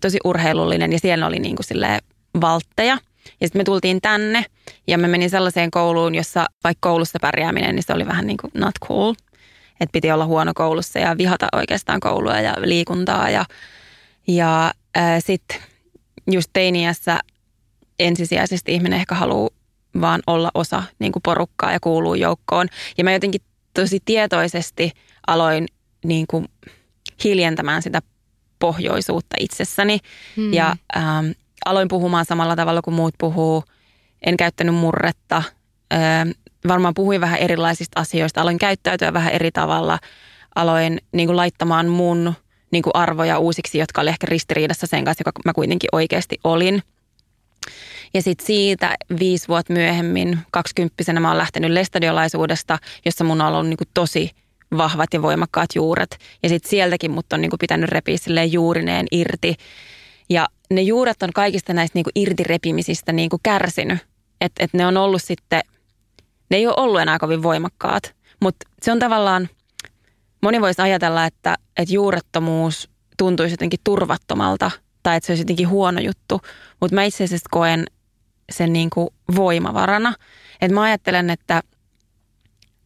[0.00, 2.00] tosi urheilullinen ja siellä oli niin kuin silleen
[2.40, 2.98] valtteja.
[3.40, 4.44] Ja sitten me tultiin tänne
[4.86, 8.50] ja mä menin sellaiseen kouluun, jossa vaikka koulussa pärjääminen, niin se oli vähän niin kuin
[8.54, 9.14] not cool.
[9.80, 13.30] Että piti olla huono koulussa ja vihata oikeastaan koulua ja liikuntaa.
[13.30, 13.44] Ja,
[14.28, 14.72] ja
[15.18, 15.56] sitten
[16.30, 17.18] just teiniässä
[17.98, 19.50] ensisijaisesti ihminen ehkä haluaa
[20.00, 22.68] vaan olla osa niin kuin porukkaa ja kuuluu joukkoon.
[22.98, 23.40] Ja mä jotenkin
[23.74, 24.92] tosi tietoisesti
[25.26, 25.66] aloin
[26.04, 26.48] niin kuin
[27.24, 28.02] hiljentämään sitä
[28.58, 29.98] pohjoisuutta itsessäni.
[30.36, 30.52] Hmm.
[30.52, 31.26] Ja ähm,
[31.64, 33.64] aloin puhumaan samalla tavalla kuin muut puhuu.
[34.26, 35.42] En käyttänyt murretta.
[35.92, 36.30] Ähm,
[36.68, 38.40] varmaan puhuin vähän erilaisista asioista.
[38.40, 39.98] Aloin käyttäytyä vähän eri tavalla.
[40.54, 42.34] Aloin niin kuin laittamaan mun
[42.70, 46.82] niin kuin arvoja uusiksi, jotka oli ehkä ristiriidassa sen kanssa, joka mä kuitenkin oikeasti olin.
[48.14, 53.66] Ja sitten siitä viisi vuotta myöhemmin, kaksikymppisenä mä oon lähtenyt lestadiolaisuudesta, jossa mun on ollut
[53.66, 54.30] niin kuin tosi
[54.76, 56.18] vahvat ja voimakkaat juuret.
[56.42, 59.54] Ja sitten sieltäkin mut on niin kuin pitänyt repiä juurineen irti.
[60.30, 63.98] Ja ne juuret on kaikista näistä niin kuin irtirepimisistä niin kuin kärsinyt.
[64.40, 65.60] Että et ne on ollut sitten,
[66.50, 68.14] ne ei ole ollut enää kovin voimakkaat.
[68.40, 69.48] Mutta se on tavallaan,
[70.42, 74.70] moni voisi ajatella, että, että juurettomuus tuntuisi jotenkin turvattomalta
[75.02, 76.40] tai että se olisi jotenkin huono juttu.
[76.80, 77.84] Mutta mä itse asiassa koen
[78.52, 80.14] sen niin kuin voimavarana.
[80.60, 81.62] Että mä ajattelen, että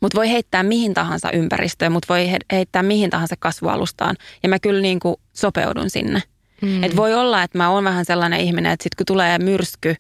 [0.02, 4.16] mut voi heittää mihin tahansa ympäristöön, mut voi he- heittää mihin tahansa kasvualustaan.
[4.42, 6.22] Ja mä kyllä niin kuin sopeudun sinne.
[6.62, 6.84] Mm.
[6.84, 9.94] Et voi olla, että mä oon vähän sellainen ihminen, että sit kun tulee myrsky,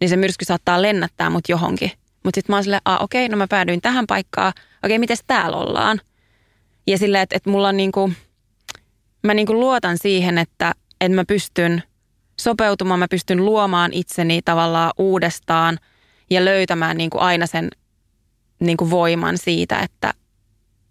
[0.00, 1.90] niin se myrsky saattaa lennättää mut johonkin.
[2.24, 4.52] Mutta sitten mä oon silleen, okei, no mä päädyin tähän paikkaan.
[4.84, 6.00] Okei, miten täällä ollaan?
[6.86, 8.12] Ja silleen, että, että mulla on niinku,
[9.22, 11.82] mä niinku luotan siihen, että, että mä pystyn
[12.40, 15.78] sopeutumaan, mä pystyn luomaan itseni tavallaan uudestaan
[16.30, 17.68] ja löytämään niinku aina sen
[18.66, 20.14] niinku voiman siitä, että,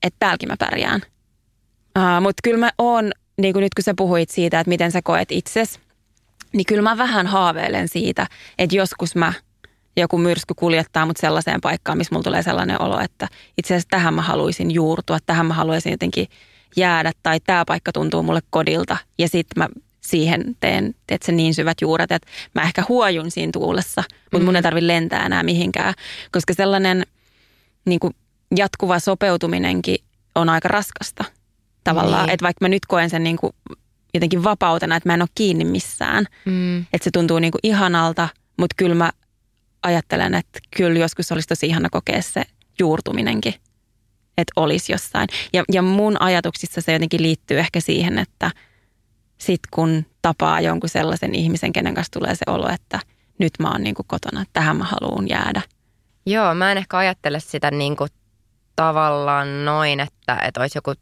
[0.04, 1.02] että täälläkin mä pärjään.
[1.98, 5.02] Uh, Mutta kyllä mä oon, niin kuin nyt kun sä puhuit siitä, että miten sä
[5.04, 5.80] koet itses,
[6.54, 9.34] niin kyllä mä vähän haaveilen siitä, että joskus mä
[9.98, 14.14] joku myrsky kuljettaa mut sellaiseen paikkaan, missä mulla tulee sellainen olo, että itse asiassa tähän
[14.14, 16.28] mä haluaisin juurtua, tähän mä haluaisin jotenkin
[16.76, 19.70] jäädä tai tämä paikka tuntuu mulle kodilta ja sitten mä
[20.02, 24.46] siihen teen teet se niin syvät juuret, että mä ehkä huojun siinä tuulessa, mutta mm.
[24.46, 25.94] mun ei tarvitse lentää enää mihinkään,
[26.32, 27.06] koska sellainen
[27.86, 28.14] niin kuin
[28.56, 29.98] jatkuva sopeutuminenkin
[30.36, 31.24] on aika raskasta
[31.84, 32.34] tavallaan, niin.
[32.34, 33.54] että vaikka mä nyt koen sen niin kuin
[34.14, 36.80] jotenkin vapautena, että mä en ole kiinni missään, mm.
[36.80, 39.12] että se tuntuu niin kuin ihanalta, mutta kyllä mä
[39.84, 42.44] ajattelen, että kyllä joskus olisi tosi ihana kokea se
[42.80, 43.54] juurtuminenkin,
[44.38, 45.28] että olisi jossain.
[45.54, 48.52] Ja, ja mun ajatuksissa se jotenkin liittyy ehkä siihen, että
[49.38, 53.00] sit kun tapaa jonkun sellaisen ihmisen, kenen kanssa tulee se olo, että
[53.38, 55.62] nyt mä oon niin kuin kotona, tähän mä haluan jäädä.
[56.26, 58.10] Joo, mä en ehkä ajattele sitä niin kuin
[58.76, 60.94] tavallaan noin, että, että olisi joku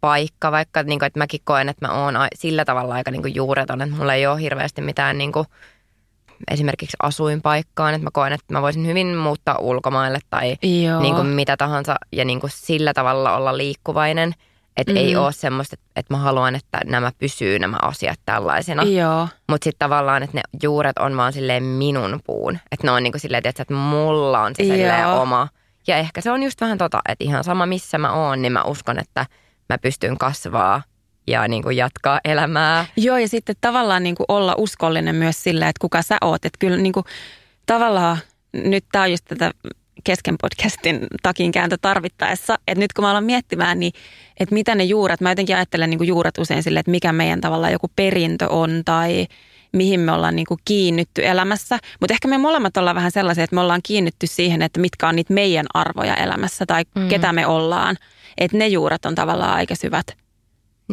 [0.00, 3.34] paikka, vaikka niin kuin, että mäkin koen, että mä oon sillä tavalla aika niin kuin
[3.34, 5.46] juureton, että mulla ei ole hirveästi mitään niin kuin,
[6.50, 10.56] esimerkiksi asuinpaikkaan, että mä koen, että mä voisin hyvin muuttaa ulkomaille tai
[11.00, 14.34] niin kuin mitä tahansa ja niin kuin sillä tavalla olla liikkuvainen.
[14.80, 15.08] Että mm-hmm.
[15.08, 18.82] ei ole semmoista, että mä haluan, että nämä pysyy nämä asiat tällaisena.
[19.48, 22.58] Mutta sitten tavallaan, että ne juuret on vaan silleen minun puun.
[22.72, 25.48] Että ne on niin kuin silleen, että mulla on se silleen oma.
[25.86, 28.62] Ja ehkä se on just vähän tota, että ihan sama missä mä oon, niin mä
[28.62, 29.26] uskon, että
[29.68, 30.82] mä pystyn kasvaa
[31.26, 32.86] ja niin kuin jatkaa elämää.
[32.96, 36.44] Joo, ja sitten tavallaan niin kuin olla uskollinen myös sillä, että kuka sä oot.
[36.44, 37.04] Että kyllä niin kuin,
[37.66, 38.18] tavallaan
[38.52, 39.50] nyt tämä on just tätä
[40.04, 42.58] kesken podcastin takin kääntö tarvittaessa.
[42.68, 43.92] Että nyt kun mä alan miettimään, niin
[44.40, 47.40] että mitä ne juuret, mä jotenkin ajattelen niin kuin juuret usein sille, että mikä meidän
[47.40, 49.26] tavallaan joku perintö on tai
[49.72, 51.78] mihin me ollaan niin kuin kiinnitty elämässä.
[52.00, 55.16] Mutta ehkä me molemmat ollaan vähän sellaisia, että me ollaan kiinnitty siihen, että mitkä on
[55.16, 57.08] niitä meidän arvoja elämässä tai mm.
[57.08, 57.96] ketä me ollaan.
[58.38, 60.06] Että ne juuret on tavallaan aika syvät.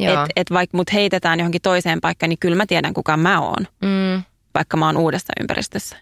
[0.02, 3.68] Että et vaikka mut heitetään johonkin toiseen paikkaan, niin kyllä mä tiedän kuka mä oon,
[3.82, 4.24] mm.
[4.54, 5.98] vaikka mä oon uudessa ympäristössä.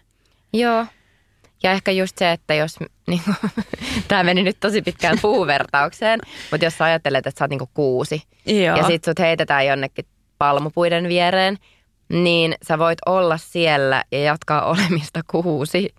[0.52, 0.86] Joo.
[1.66, 2.76] Ja ehkä just se, että jos,
[3.08, 3.20] niin
[4.08, 8.22] tämä meni nyt tosi pitkään puuvertaukseen, mutta jos sä ajattelet, että sä oot niin kuusi
[8.46, 8.76] Joo.
[8.76, 10.06] ja sit sut heitetään jonnekin
[10.38, 11.58] palmupuiden viereen,
[12.08, 15.94] niin sä voit olla siellä ja jatkaa olemista kuusi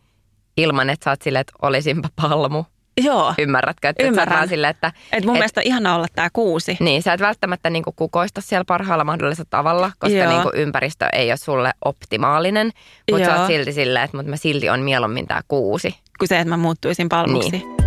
[0.58, 2.64] ilman, että sä oot silleen, että olisinpa palmu.
[2.98, 3.34] Joo.
[3.38, 3.90] Ymmärrätkö?
[3.90, 4.44] Että Ymmärrän.
[4.44, 6.78] Et sille, että, et mun et, mielestä on ihana olla tämä kuusi.
[6.80, 11.38] Niin, sä et välttämättä niinku kukoista siellä parhaalla mahdollisella tavalla, koska niinku ympäristö ei ole
[11.38, 12.72] sulle optimaalinen.
[13.12, 15.96] Mutta sä oot silti silleen, että mut mä silti on mieluummin tämä kuusi.
[16.20, 17.52] Kuin se, että mä muuttuisin palmuksi.
[17.52, 17.78] Niin.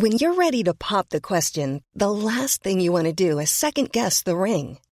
[0.00, 3.60] When you're ready to pop the question, the last thing you want to do is
[3.60, 4.76] second guess the ring.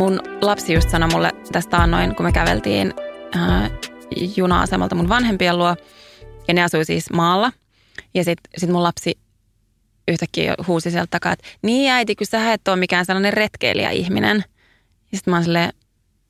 [0.00, 2.94] Mun lapsi just sanoi mulle tästä annoin, kun me käveltiin
[3.36, 3.70] äh,
[4.36, 5.76] juna-asemalta mun vanhempien luo.
[6.48, 7.52] Ja ne asui siis maalla.
[8.14, 9.18] Ja sitten sit mun lapsi
[10.08, 14.44] yhtäkkiä huusi sieltä takaa, että niin äiti, kun sä et ole mikään sellainen retkeilijä-ihminen.
[15.12, 15.72] Ja sitten mä oon silleen,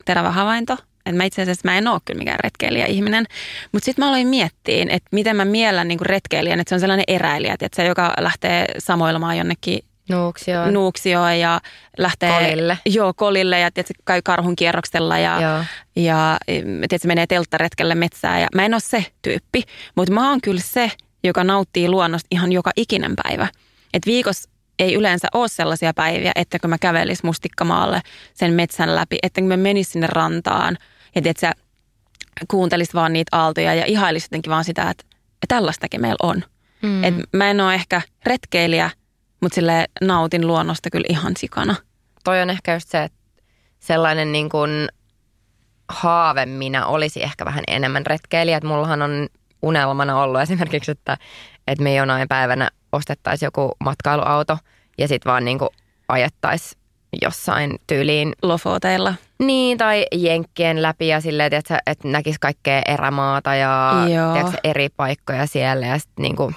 [0.05, 0.73] terävä havainto.
[1.05, 3.25] että mä itse asiassa mä en ole kyllä mikään retkeilijä-ihminen.
[3.71, 7.05] Mutta sitten mä aloin miettiä, että miten mä miellän niin retkeilijän, että se on sellainen
[7.07, 9.79] eräilijä, että se, joka lähtee samoilemaan jonnekin
[10.11, 10.73] Nuuksioon.
[10.73, 11.61] Nuuksioon ja
[11.97, 12.31] lähtee...
[12.31, 12.77] Kolille.
[12.85, 15.63] Joo, kolille ja tiedätkö, käy karhun kierroksella ja, Joo.
[15.95, 18.41] ja tiedätkö, menee telttaretkelle metsään.
[18.41, 19.63] Ja mä en ole se tyyppi,
[19.95, 20.91] mutta mä oon kyllä se,
[21.23, 23.47] joka nauttii luonnosta ihan joka ikinen päivä.
[23.93, 24.49] Et viikossa
[24.79, 28.01] ei yleensä ole sellaisia päiviä, että kun mä kävelis mustikkamaalle
[28.33, 30.77] sen metsän läpi, että kun mä menis sinne rantaan
[31.15, 31.53] ja sä
[32.47, 35.03] kuuntelisit vaan niitä aaltoja ja ihailis jotenkin vaan sitä, että,
[35.43, 36.43] että tällaistakin meillä on.
[36.81, 37.03] Mm.
[37.03, 38.89] Et mä en ole ehkä retkeilijä,
[39.41, 41.75] mutta sille nautin luonnosta kyllä ihan sikana.
[42.23, 43.17] Toi on ehkä just se, että
[43.79, 44.87] sellainen niin kuin
[45.89, 48.57] haave minä olisi ehkä vähän enemmän retkeilijä.
[48.57, 49.27] Että mullahan on
[49.61, 51.17] unelmana ollut esimerkiksi, että,
[51.67, 54.57] että me jonain päivänä ostettaisiin joku matkailuauto
[54.97, 55.69] ja sitten vaan niin kuin
[56.07, 56.81] ajettaisiin
[57.21, 58.33] jossain tyyliin.
[58.41, 59.13] Lofoteilla.
[59.39, 63.93] Niin, tai jenkkien läpi ja silleen, että, että näkisi kaikkea erämaata ja
[64.33, 66.55] tiedätkö, eri paikkoja siellä ja sitten niin kuin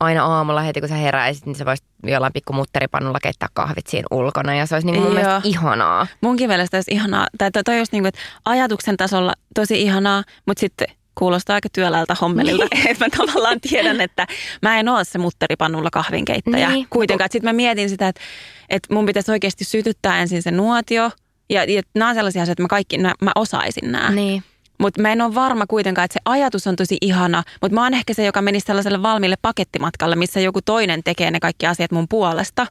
[0.00, 4.06] aina aamulla heti kun sä heräisit, niin sä voisit jollain pikku mutteripannulla keittää kahvit siinä
[4.10, 5.14] ulkona ja se olisi niin mun Joo.
[5.14, 6.06] mielestä ihanaa.
[6.20, 10.22] Munkin mielestä olisi ihanaa, tai toi, toi olisi niin kuin, että ajatuksen tasolla tosi ihanaa,
[10.46, 14.26] mutta sitten kuulostaa aika työläältä hommelilta, että mä tavallaan tiedän, että
[14.62, 16.86] mä en ole se mutteripannulla kahvinkeittäjä Niin.
[16.90, 17.28] kuitenkaan.
[17.32, 18.20] Sitten mä mietin sitä, että,
[18.68, 21.10] että mun pitäisi oikeasti sytyttää ensin se nuotio,
[21.50, 24.10] ja, ja nämä on sellaisia asioita, että mä kaikki, nää, mä osaisin nämä.
[24.10, 24.42] Niin.
[24.78, 27.94] Mutta mä en ole varma kuitenkaan, että se ajatus on tosi ihana, mutta mä oon
[27.94, 32.08] ehkä se, joka menisi sellaiselle valmiille pakettimatkalle, missä joku toinen tekee ne kaikki asiat mun
[32.08, 32.66] puolesta.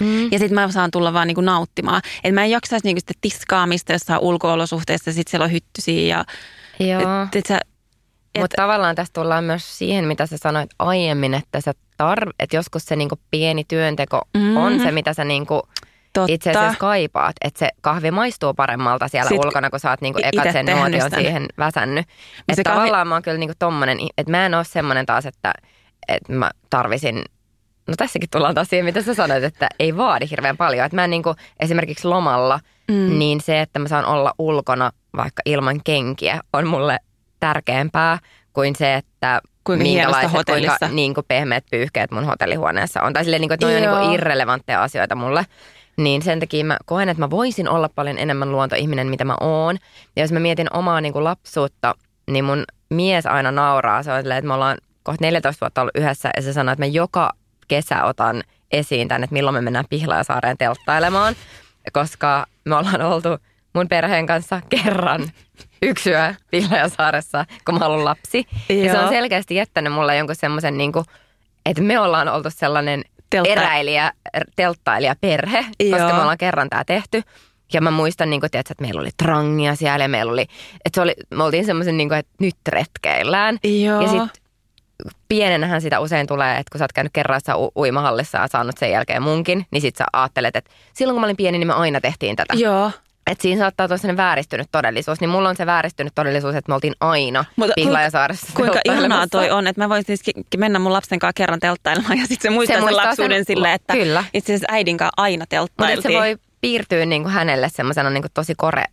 [0.00, 0.22] Mm.
[0.32, 2.02] Ja sitten mä saan tulla vaan niinku nauttimaan.
[2.24, 6.24] Että mä en jaksaisi niinku sitä tiskaamista jossain ulko-olosuhteissa, ja sitten siellä on hyttysiä ja...
[6.88, 7.00] Joo.
[7.22, 7.60] Et, et sä,
[8.38, 11.72] Mutta tavallaan tässä tullaan myös siihen, mitä sä sanoit aiemmin, että, sä
[12.02, 14.56] tar- että joskus se niinku pieni työnteko Mhm.
[14.56, 15.62] on se, mitä sä niinku
[16.12, 16.32] Totta.
[16.32, 17.36] itse asiassa kaipaat.
[17.44, 21.10] Että se kahvi maistuu paremmalta siellä Sit ulkona, kun sä oot niinku ekat sen nuotion
[21.10, 22.06] siihen väsännyt.
[22.48, 25.52] Että kahvi- tavallaan mä oon kyllä niinku tommonen, että mä en oo semmonen taas, että,
[26.08, 27.24] että mä tarvisin
[27.88, 30.86] No tässäkin tullaan taas siihen, mitä sä sanoit, että ei vaadi hirveän paljon.
[30.86, 32.60] Että mä en niinku esimerkiksi lomalla,
[32.90, 33.18] Mm.
[33.18, 36.98] niin se, että mä saan olla ulkona vaikka ilman kenkiä, on mulle
[37.40, 38.18] tärkeämpää
[38.52, 40.76] kuin se, että Kuinka minkälaiset, hotellissa.
[40.78, 43.12] kuinka niin kuin pehmeät pyyhkeet mun hotellihuoneessa on.
[43.12, 45.44] Tai silleen, niin kuin, että ne on niin kuin irrelevantteja asioita mulle.
[45.96, 49.78] Niin sen takia mä koen, että mä voisin olla paljon enemmän luontoihminen, mitä mä oon.
[50.16, 51.94] Ja jos mä mietin omaa niin kuin lapsuutta,
[52.30, 54.02] niin mun mies aina nauraa.
[54.02, 56.82] Se on silleen, että me ollaan kohta 14 vuotta ollut yhdessä ja se sanoo, että
[56.82, 57.32] mä joka
[57.68, 61.34] kesä otan esiin tänne, että milloin me mennään Pihlajasaareen telttailemaan.
[61.92, 63.28] Koska me ollaan oltu
[63.74, 65.30] mun perheen kanssa kerran
[65.82, 68.46] yksi yö Pihlajasaaressa, kun mä ollut lapsi.
[68.68, 69.12] Ja se on Joo.
[69.12, 71.04] selkeästi jättänyt mulle jonkun semmoisen, niin kuin,
[71.66, 73.02] että me ollaan oltu sellainen
[73.32, 74.12] Teltta- eräilijä,
[74.56, 76.12] telttailija perhe, koska Joo.
[76.12, 77.22] me ollaan kerran tämä tehty.
[77.72, 80.42] Ja mä muistan, niin kuin, tiedätkö, että meillä oli trangia siellä ja meillä oli,
[80.84, 83.58] että se oli, me oltiin semmoisen, niin että nyt retkeillään.
[83.64, 84.00] Joo.
[84.02, 84.42] Ja sitten
[85.28, 88.90] pienenähän sitä usein tulee, että kun sä oot käynyt kerran u- uimahallissa ja saanut sen
[88.90, 92.00] jälkeen munkin, niin sit sä ajattelet, että silloin kun mä olin pieni, niin me aina
[92.00, 92.54] tehtiin tätä.
[92.54, 92.90] Joo.
[93.30, 96.74] Että siinä saattaa olla sellainen vääristynyt todellisuus, niin mulla on se vääristynyt todellisuus, että me
[96.74, 99.38] oltiin aina Mutta Pihlajasaaressa Kuinka ihanaa telttailemassa.
[99.38, 102.50] toi on, että mä voisin siis mennä mun lapsen kanssa kerran telttailemaan ja sitten se
[102.50, 104.24] muistaa Se sen muistaa lapsuuden sen- silleen, että Kyllä.
[104.34, 106.02] itse asiassa äidin kanssa aina Mutta telttailtiin.
[106.12, 108.84] se voi piirtyä niin kuin hänelle semmoisena niin kuin tosi kore,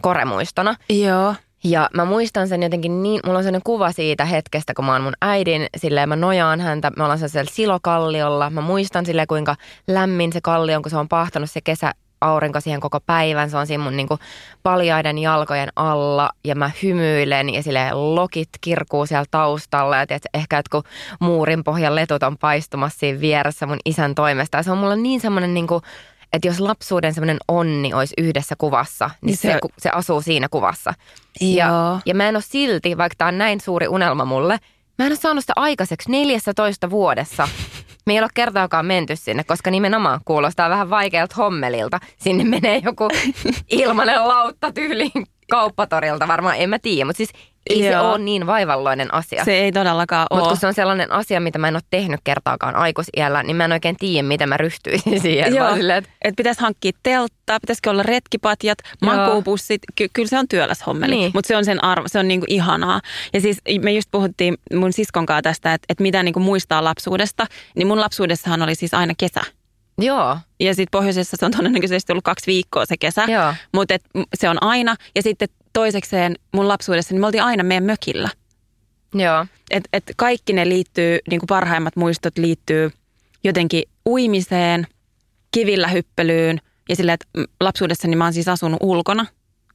[0.00, 0.74] koremuistona.
[0.88, 1.34] Joo.
[1.64, 5.02] Ja mä muistan sen jotenkin niin, mulla on sellainen kuva siitä hetkestä, kun mä oon
[5.02, 8.50] mun äidin, silleen mä nojaan häntä, me ollaan sellaisella silokalliolla.
[8.50, 9.56] Mä muistan silleen, kuinka
[9.88, 11.92] lämmin se kallio on, kun se on pahtanut se kesä
[12.26, 13.50] aurinko siihen koko päivän.
[13.50, 14.18] Se on siinä mun niinku
[14.62, 19.96] paljaiden jalkojen alla ja mä hymyilen ja silleen lokit kirkuu siellä taustalla.
[19.96, 20.86] Ja tiedätkö, ehkä jotkut
[21.20, 24.56] muurin pohjan letut on paistumassa siinä vieressä mun isän toimesta.
[24.58, 25.82] Ja se on mulla niin semmoinen niinku,
[26.32, 30.20] että jos lapsuuden semmoinen onni olisi yhdessä kuvassa, niin, Niin se, se- se, se asuu
[30.22, 30.94] siinä kuvassa.
[31.40, 31.56] Joo.
[31.56, 34.58] Ja, ja mä en ole silti, vaikka tämä on näin suuri unelma mulle,
[34.98, 37.48] mä en ole saanut sitä aikaiseksi 14 vuodessa.
[38.06, 42.00] Me ei ole kertaakaan menty sinne, koska nimenomaan kuulostaa vähän vaikealta hommelilta.
[42.16, 43.08] Sinne menee joku
[43.70, 47.04] ilmanen lautta tyyliin kauppatorilta varmaan, en mä tiedä.
[47.04, 47.32] Mutta siis
[47.70, 48.10] ei se Joo.
[48.10, 49.44] ole niin vaivalloinen asia.
[49.44, 50.48] Se ei todellakaan Mutta ole.
[50.48, 53.72] kun se on sellainen asia, mitä mä en ole tehnyt kertaakaan aikuisiällä, niin mä en
[53.72, 55.54] oikein tiedä, miten mä ryhtyisin siihen.
[55.54, 59.82] Joo, silleen, että että pitäisi hankkia telttaa, pitäisikö olla retkipatjat, makuupussit.
[59.96, 61.30] Ky- kyllä se on työläs hommeli, Niin.
[61.34, 63.00] mutta se on sen arvo, se on niinku ihanaa.
[63.32, 67.46] Ja siis me just puhuttiin mun siskon kanssa tästä, että, että mitä niinku muistaa lapsuudesta.
[67.76, 69.40] Niin mun lapsuudessahan oli siis aina kesä.
[69.98, 70.38] Joo.
[70.60, 73.26] Ja sitten pohjoisessa se on todennäköisesti ollut kaksi viikkoa se kesä.
[73.74, 73.94] Mutta
[74.34, 74.94] se on aina.
[75.14, 78.28] Ja sitten toisekseen mun lapsuudessa, niin me oltiin aina meidän mökillä.
[79.14, 79.46] Joo.
[79.70, 82.90] Et, et kaikki ne liittyy, niin kuin parhaimmat muistot liittyy
[83.44, 84.86] jotenkin uimiseen,
[85.50, 86.58] kivillä hyppelyyn
[86.88, 87.26] ja sillä, että
[87.60, 89.26] lapsuudessani mä oon siis asunut ulkona.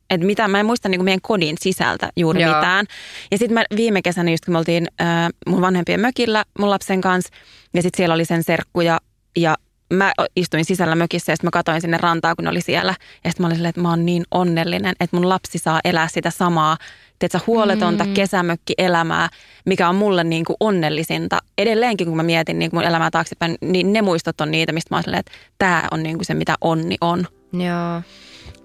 [0.09, 2.55] Että mitä, mä en muista niin kuin meidän kodin sisältä juuri Joo.
[2.55, 2.85] mitään.
[3.31, 5.07] Ja sitten mä viime kesänä just kun me oltiin äh,
[5.47, 7.33] mun vanhempien mökillä mun lapsen kanssa.
[7.73, 8.99] Ja sitten siellä oli sen serkku ja,
[9.37, 9.57] ja
[9.91, 12.95] mä istuin sisällä mökissä ja sitten mä katsoin sinne rantaa, kun ne oli siellä.
[13.23, 16.07] Ja sitten mä olin silleen, että mä oon niin onnellinen, että mun lapsi saa elää
[16.07, 16.77] sitä samaa,
[17.19, 18.13] tiedätkö, huoletonta mm.
[18.13, 19.29] kesämökkielämää,
[19.65, 21.39] mikä on mulle niin kuin onnellisinta.
[21.57, 24.95] Edelleenkin, kun mä mietin niin kuin mun elämää taaksepäin, niin ne muistot on niitä, mistä
[24.95, 27.27] mä oon silleen, että tämä on niin kuin se, mitä onni on.
[27.53, 28.01] Joo.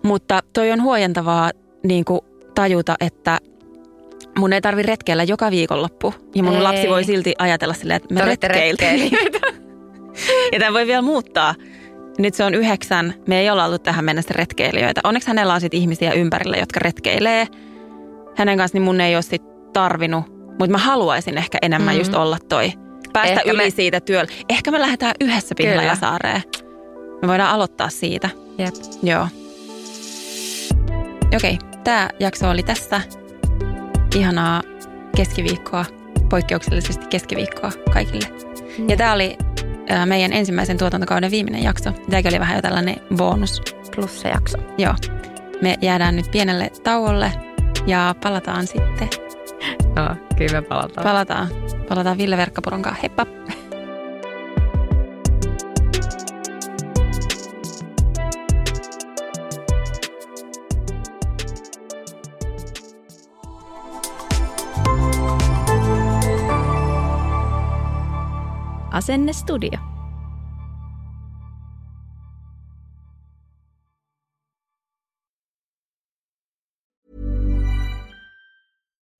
[0.02, 1.50] Mutta toi on huojentavaa
[1.84, 2.20] niin kuin
[2.54, 3.38] tajuta, että
[4.38, 6.14] mun ei tarvi retkeillä joka viikonloppu.
[6.34, 6.62] Ja mun Ei.
[6.62, 9.10] lapsi voi silti ajatella silleen, että me retkeiltiin.
[10.52, 11.54] ja tämä voi vielä muuttaa.
[12.18, 13.14] Nyt se on yhdeksän.
[13.28, 15.00] Me ei olla ollut tähän mennessä retkeilijöitä.
[15.04, 17.46] Onneksi hänellä on sit ihmisiä ympärillä, jotka retkeilee.
[18.36, 19.42] Hänen kanssa niin mun ei ole sit
[19.72, 20.24] tarvinnut.
[20.48, 21.98] Mutta mä haluaisin ehkä enemmän Mm.
[21.98, 22.72] just olla toi.
[23.12, 24.32] Päästä Ehkä yli me- siitä työllä.
[24.48, 25.54] Ehkä me lähdetään yhdessä.
[25.54, 26.42] Pihlajasaareen.
[27.22, 28.28] Me voidaan aloittaa siitä.
[28.58, 28.74] Jep.
[29.02, 29.28] Joo.
[31.36, 33.00] Okei, tämä jakso oli tässä.
[34.16, 34.62] Ihanaa
[35.16, 35.84] keskiviikkoa,
[36.30, 38.28] poikkeuksellisesti keskiviikkoa kaikille.
[38.88, 39.36] Ja tämä oli
[40.06, 41.92] meidän ensimmäisen tuotantokauden viimeinen jakso.
[42.10, 43.62] Tämäkin oli vähän jo tällainen bonus.
[43.94, 44.58] Plussa jakso.
[44.78, 44.94] Joo.
[45.62, 47.32] Me jäädään nyt pienelle tauolle
[47.86, 49.08] ja palataan sitten.
[49.96, 51.04] No, kyllä me palataan.
[51.04, 51.48] Palataan.
[51.88, 53.00] Palataan Ville Verkkapuron kanssa.
[53.02, 53.26] Heippa!
[68.96, 69.32] Asenne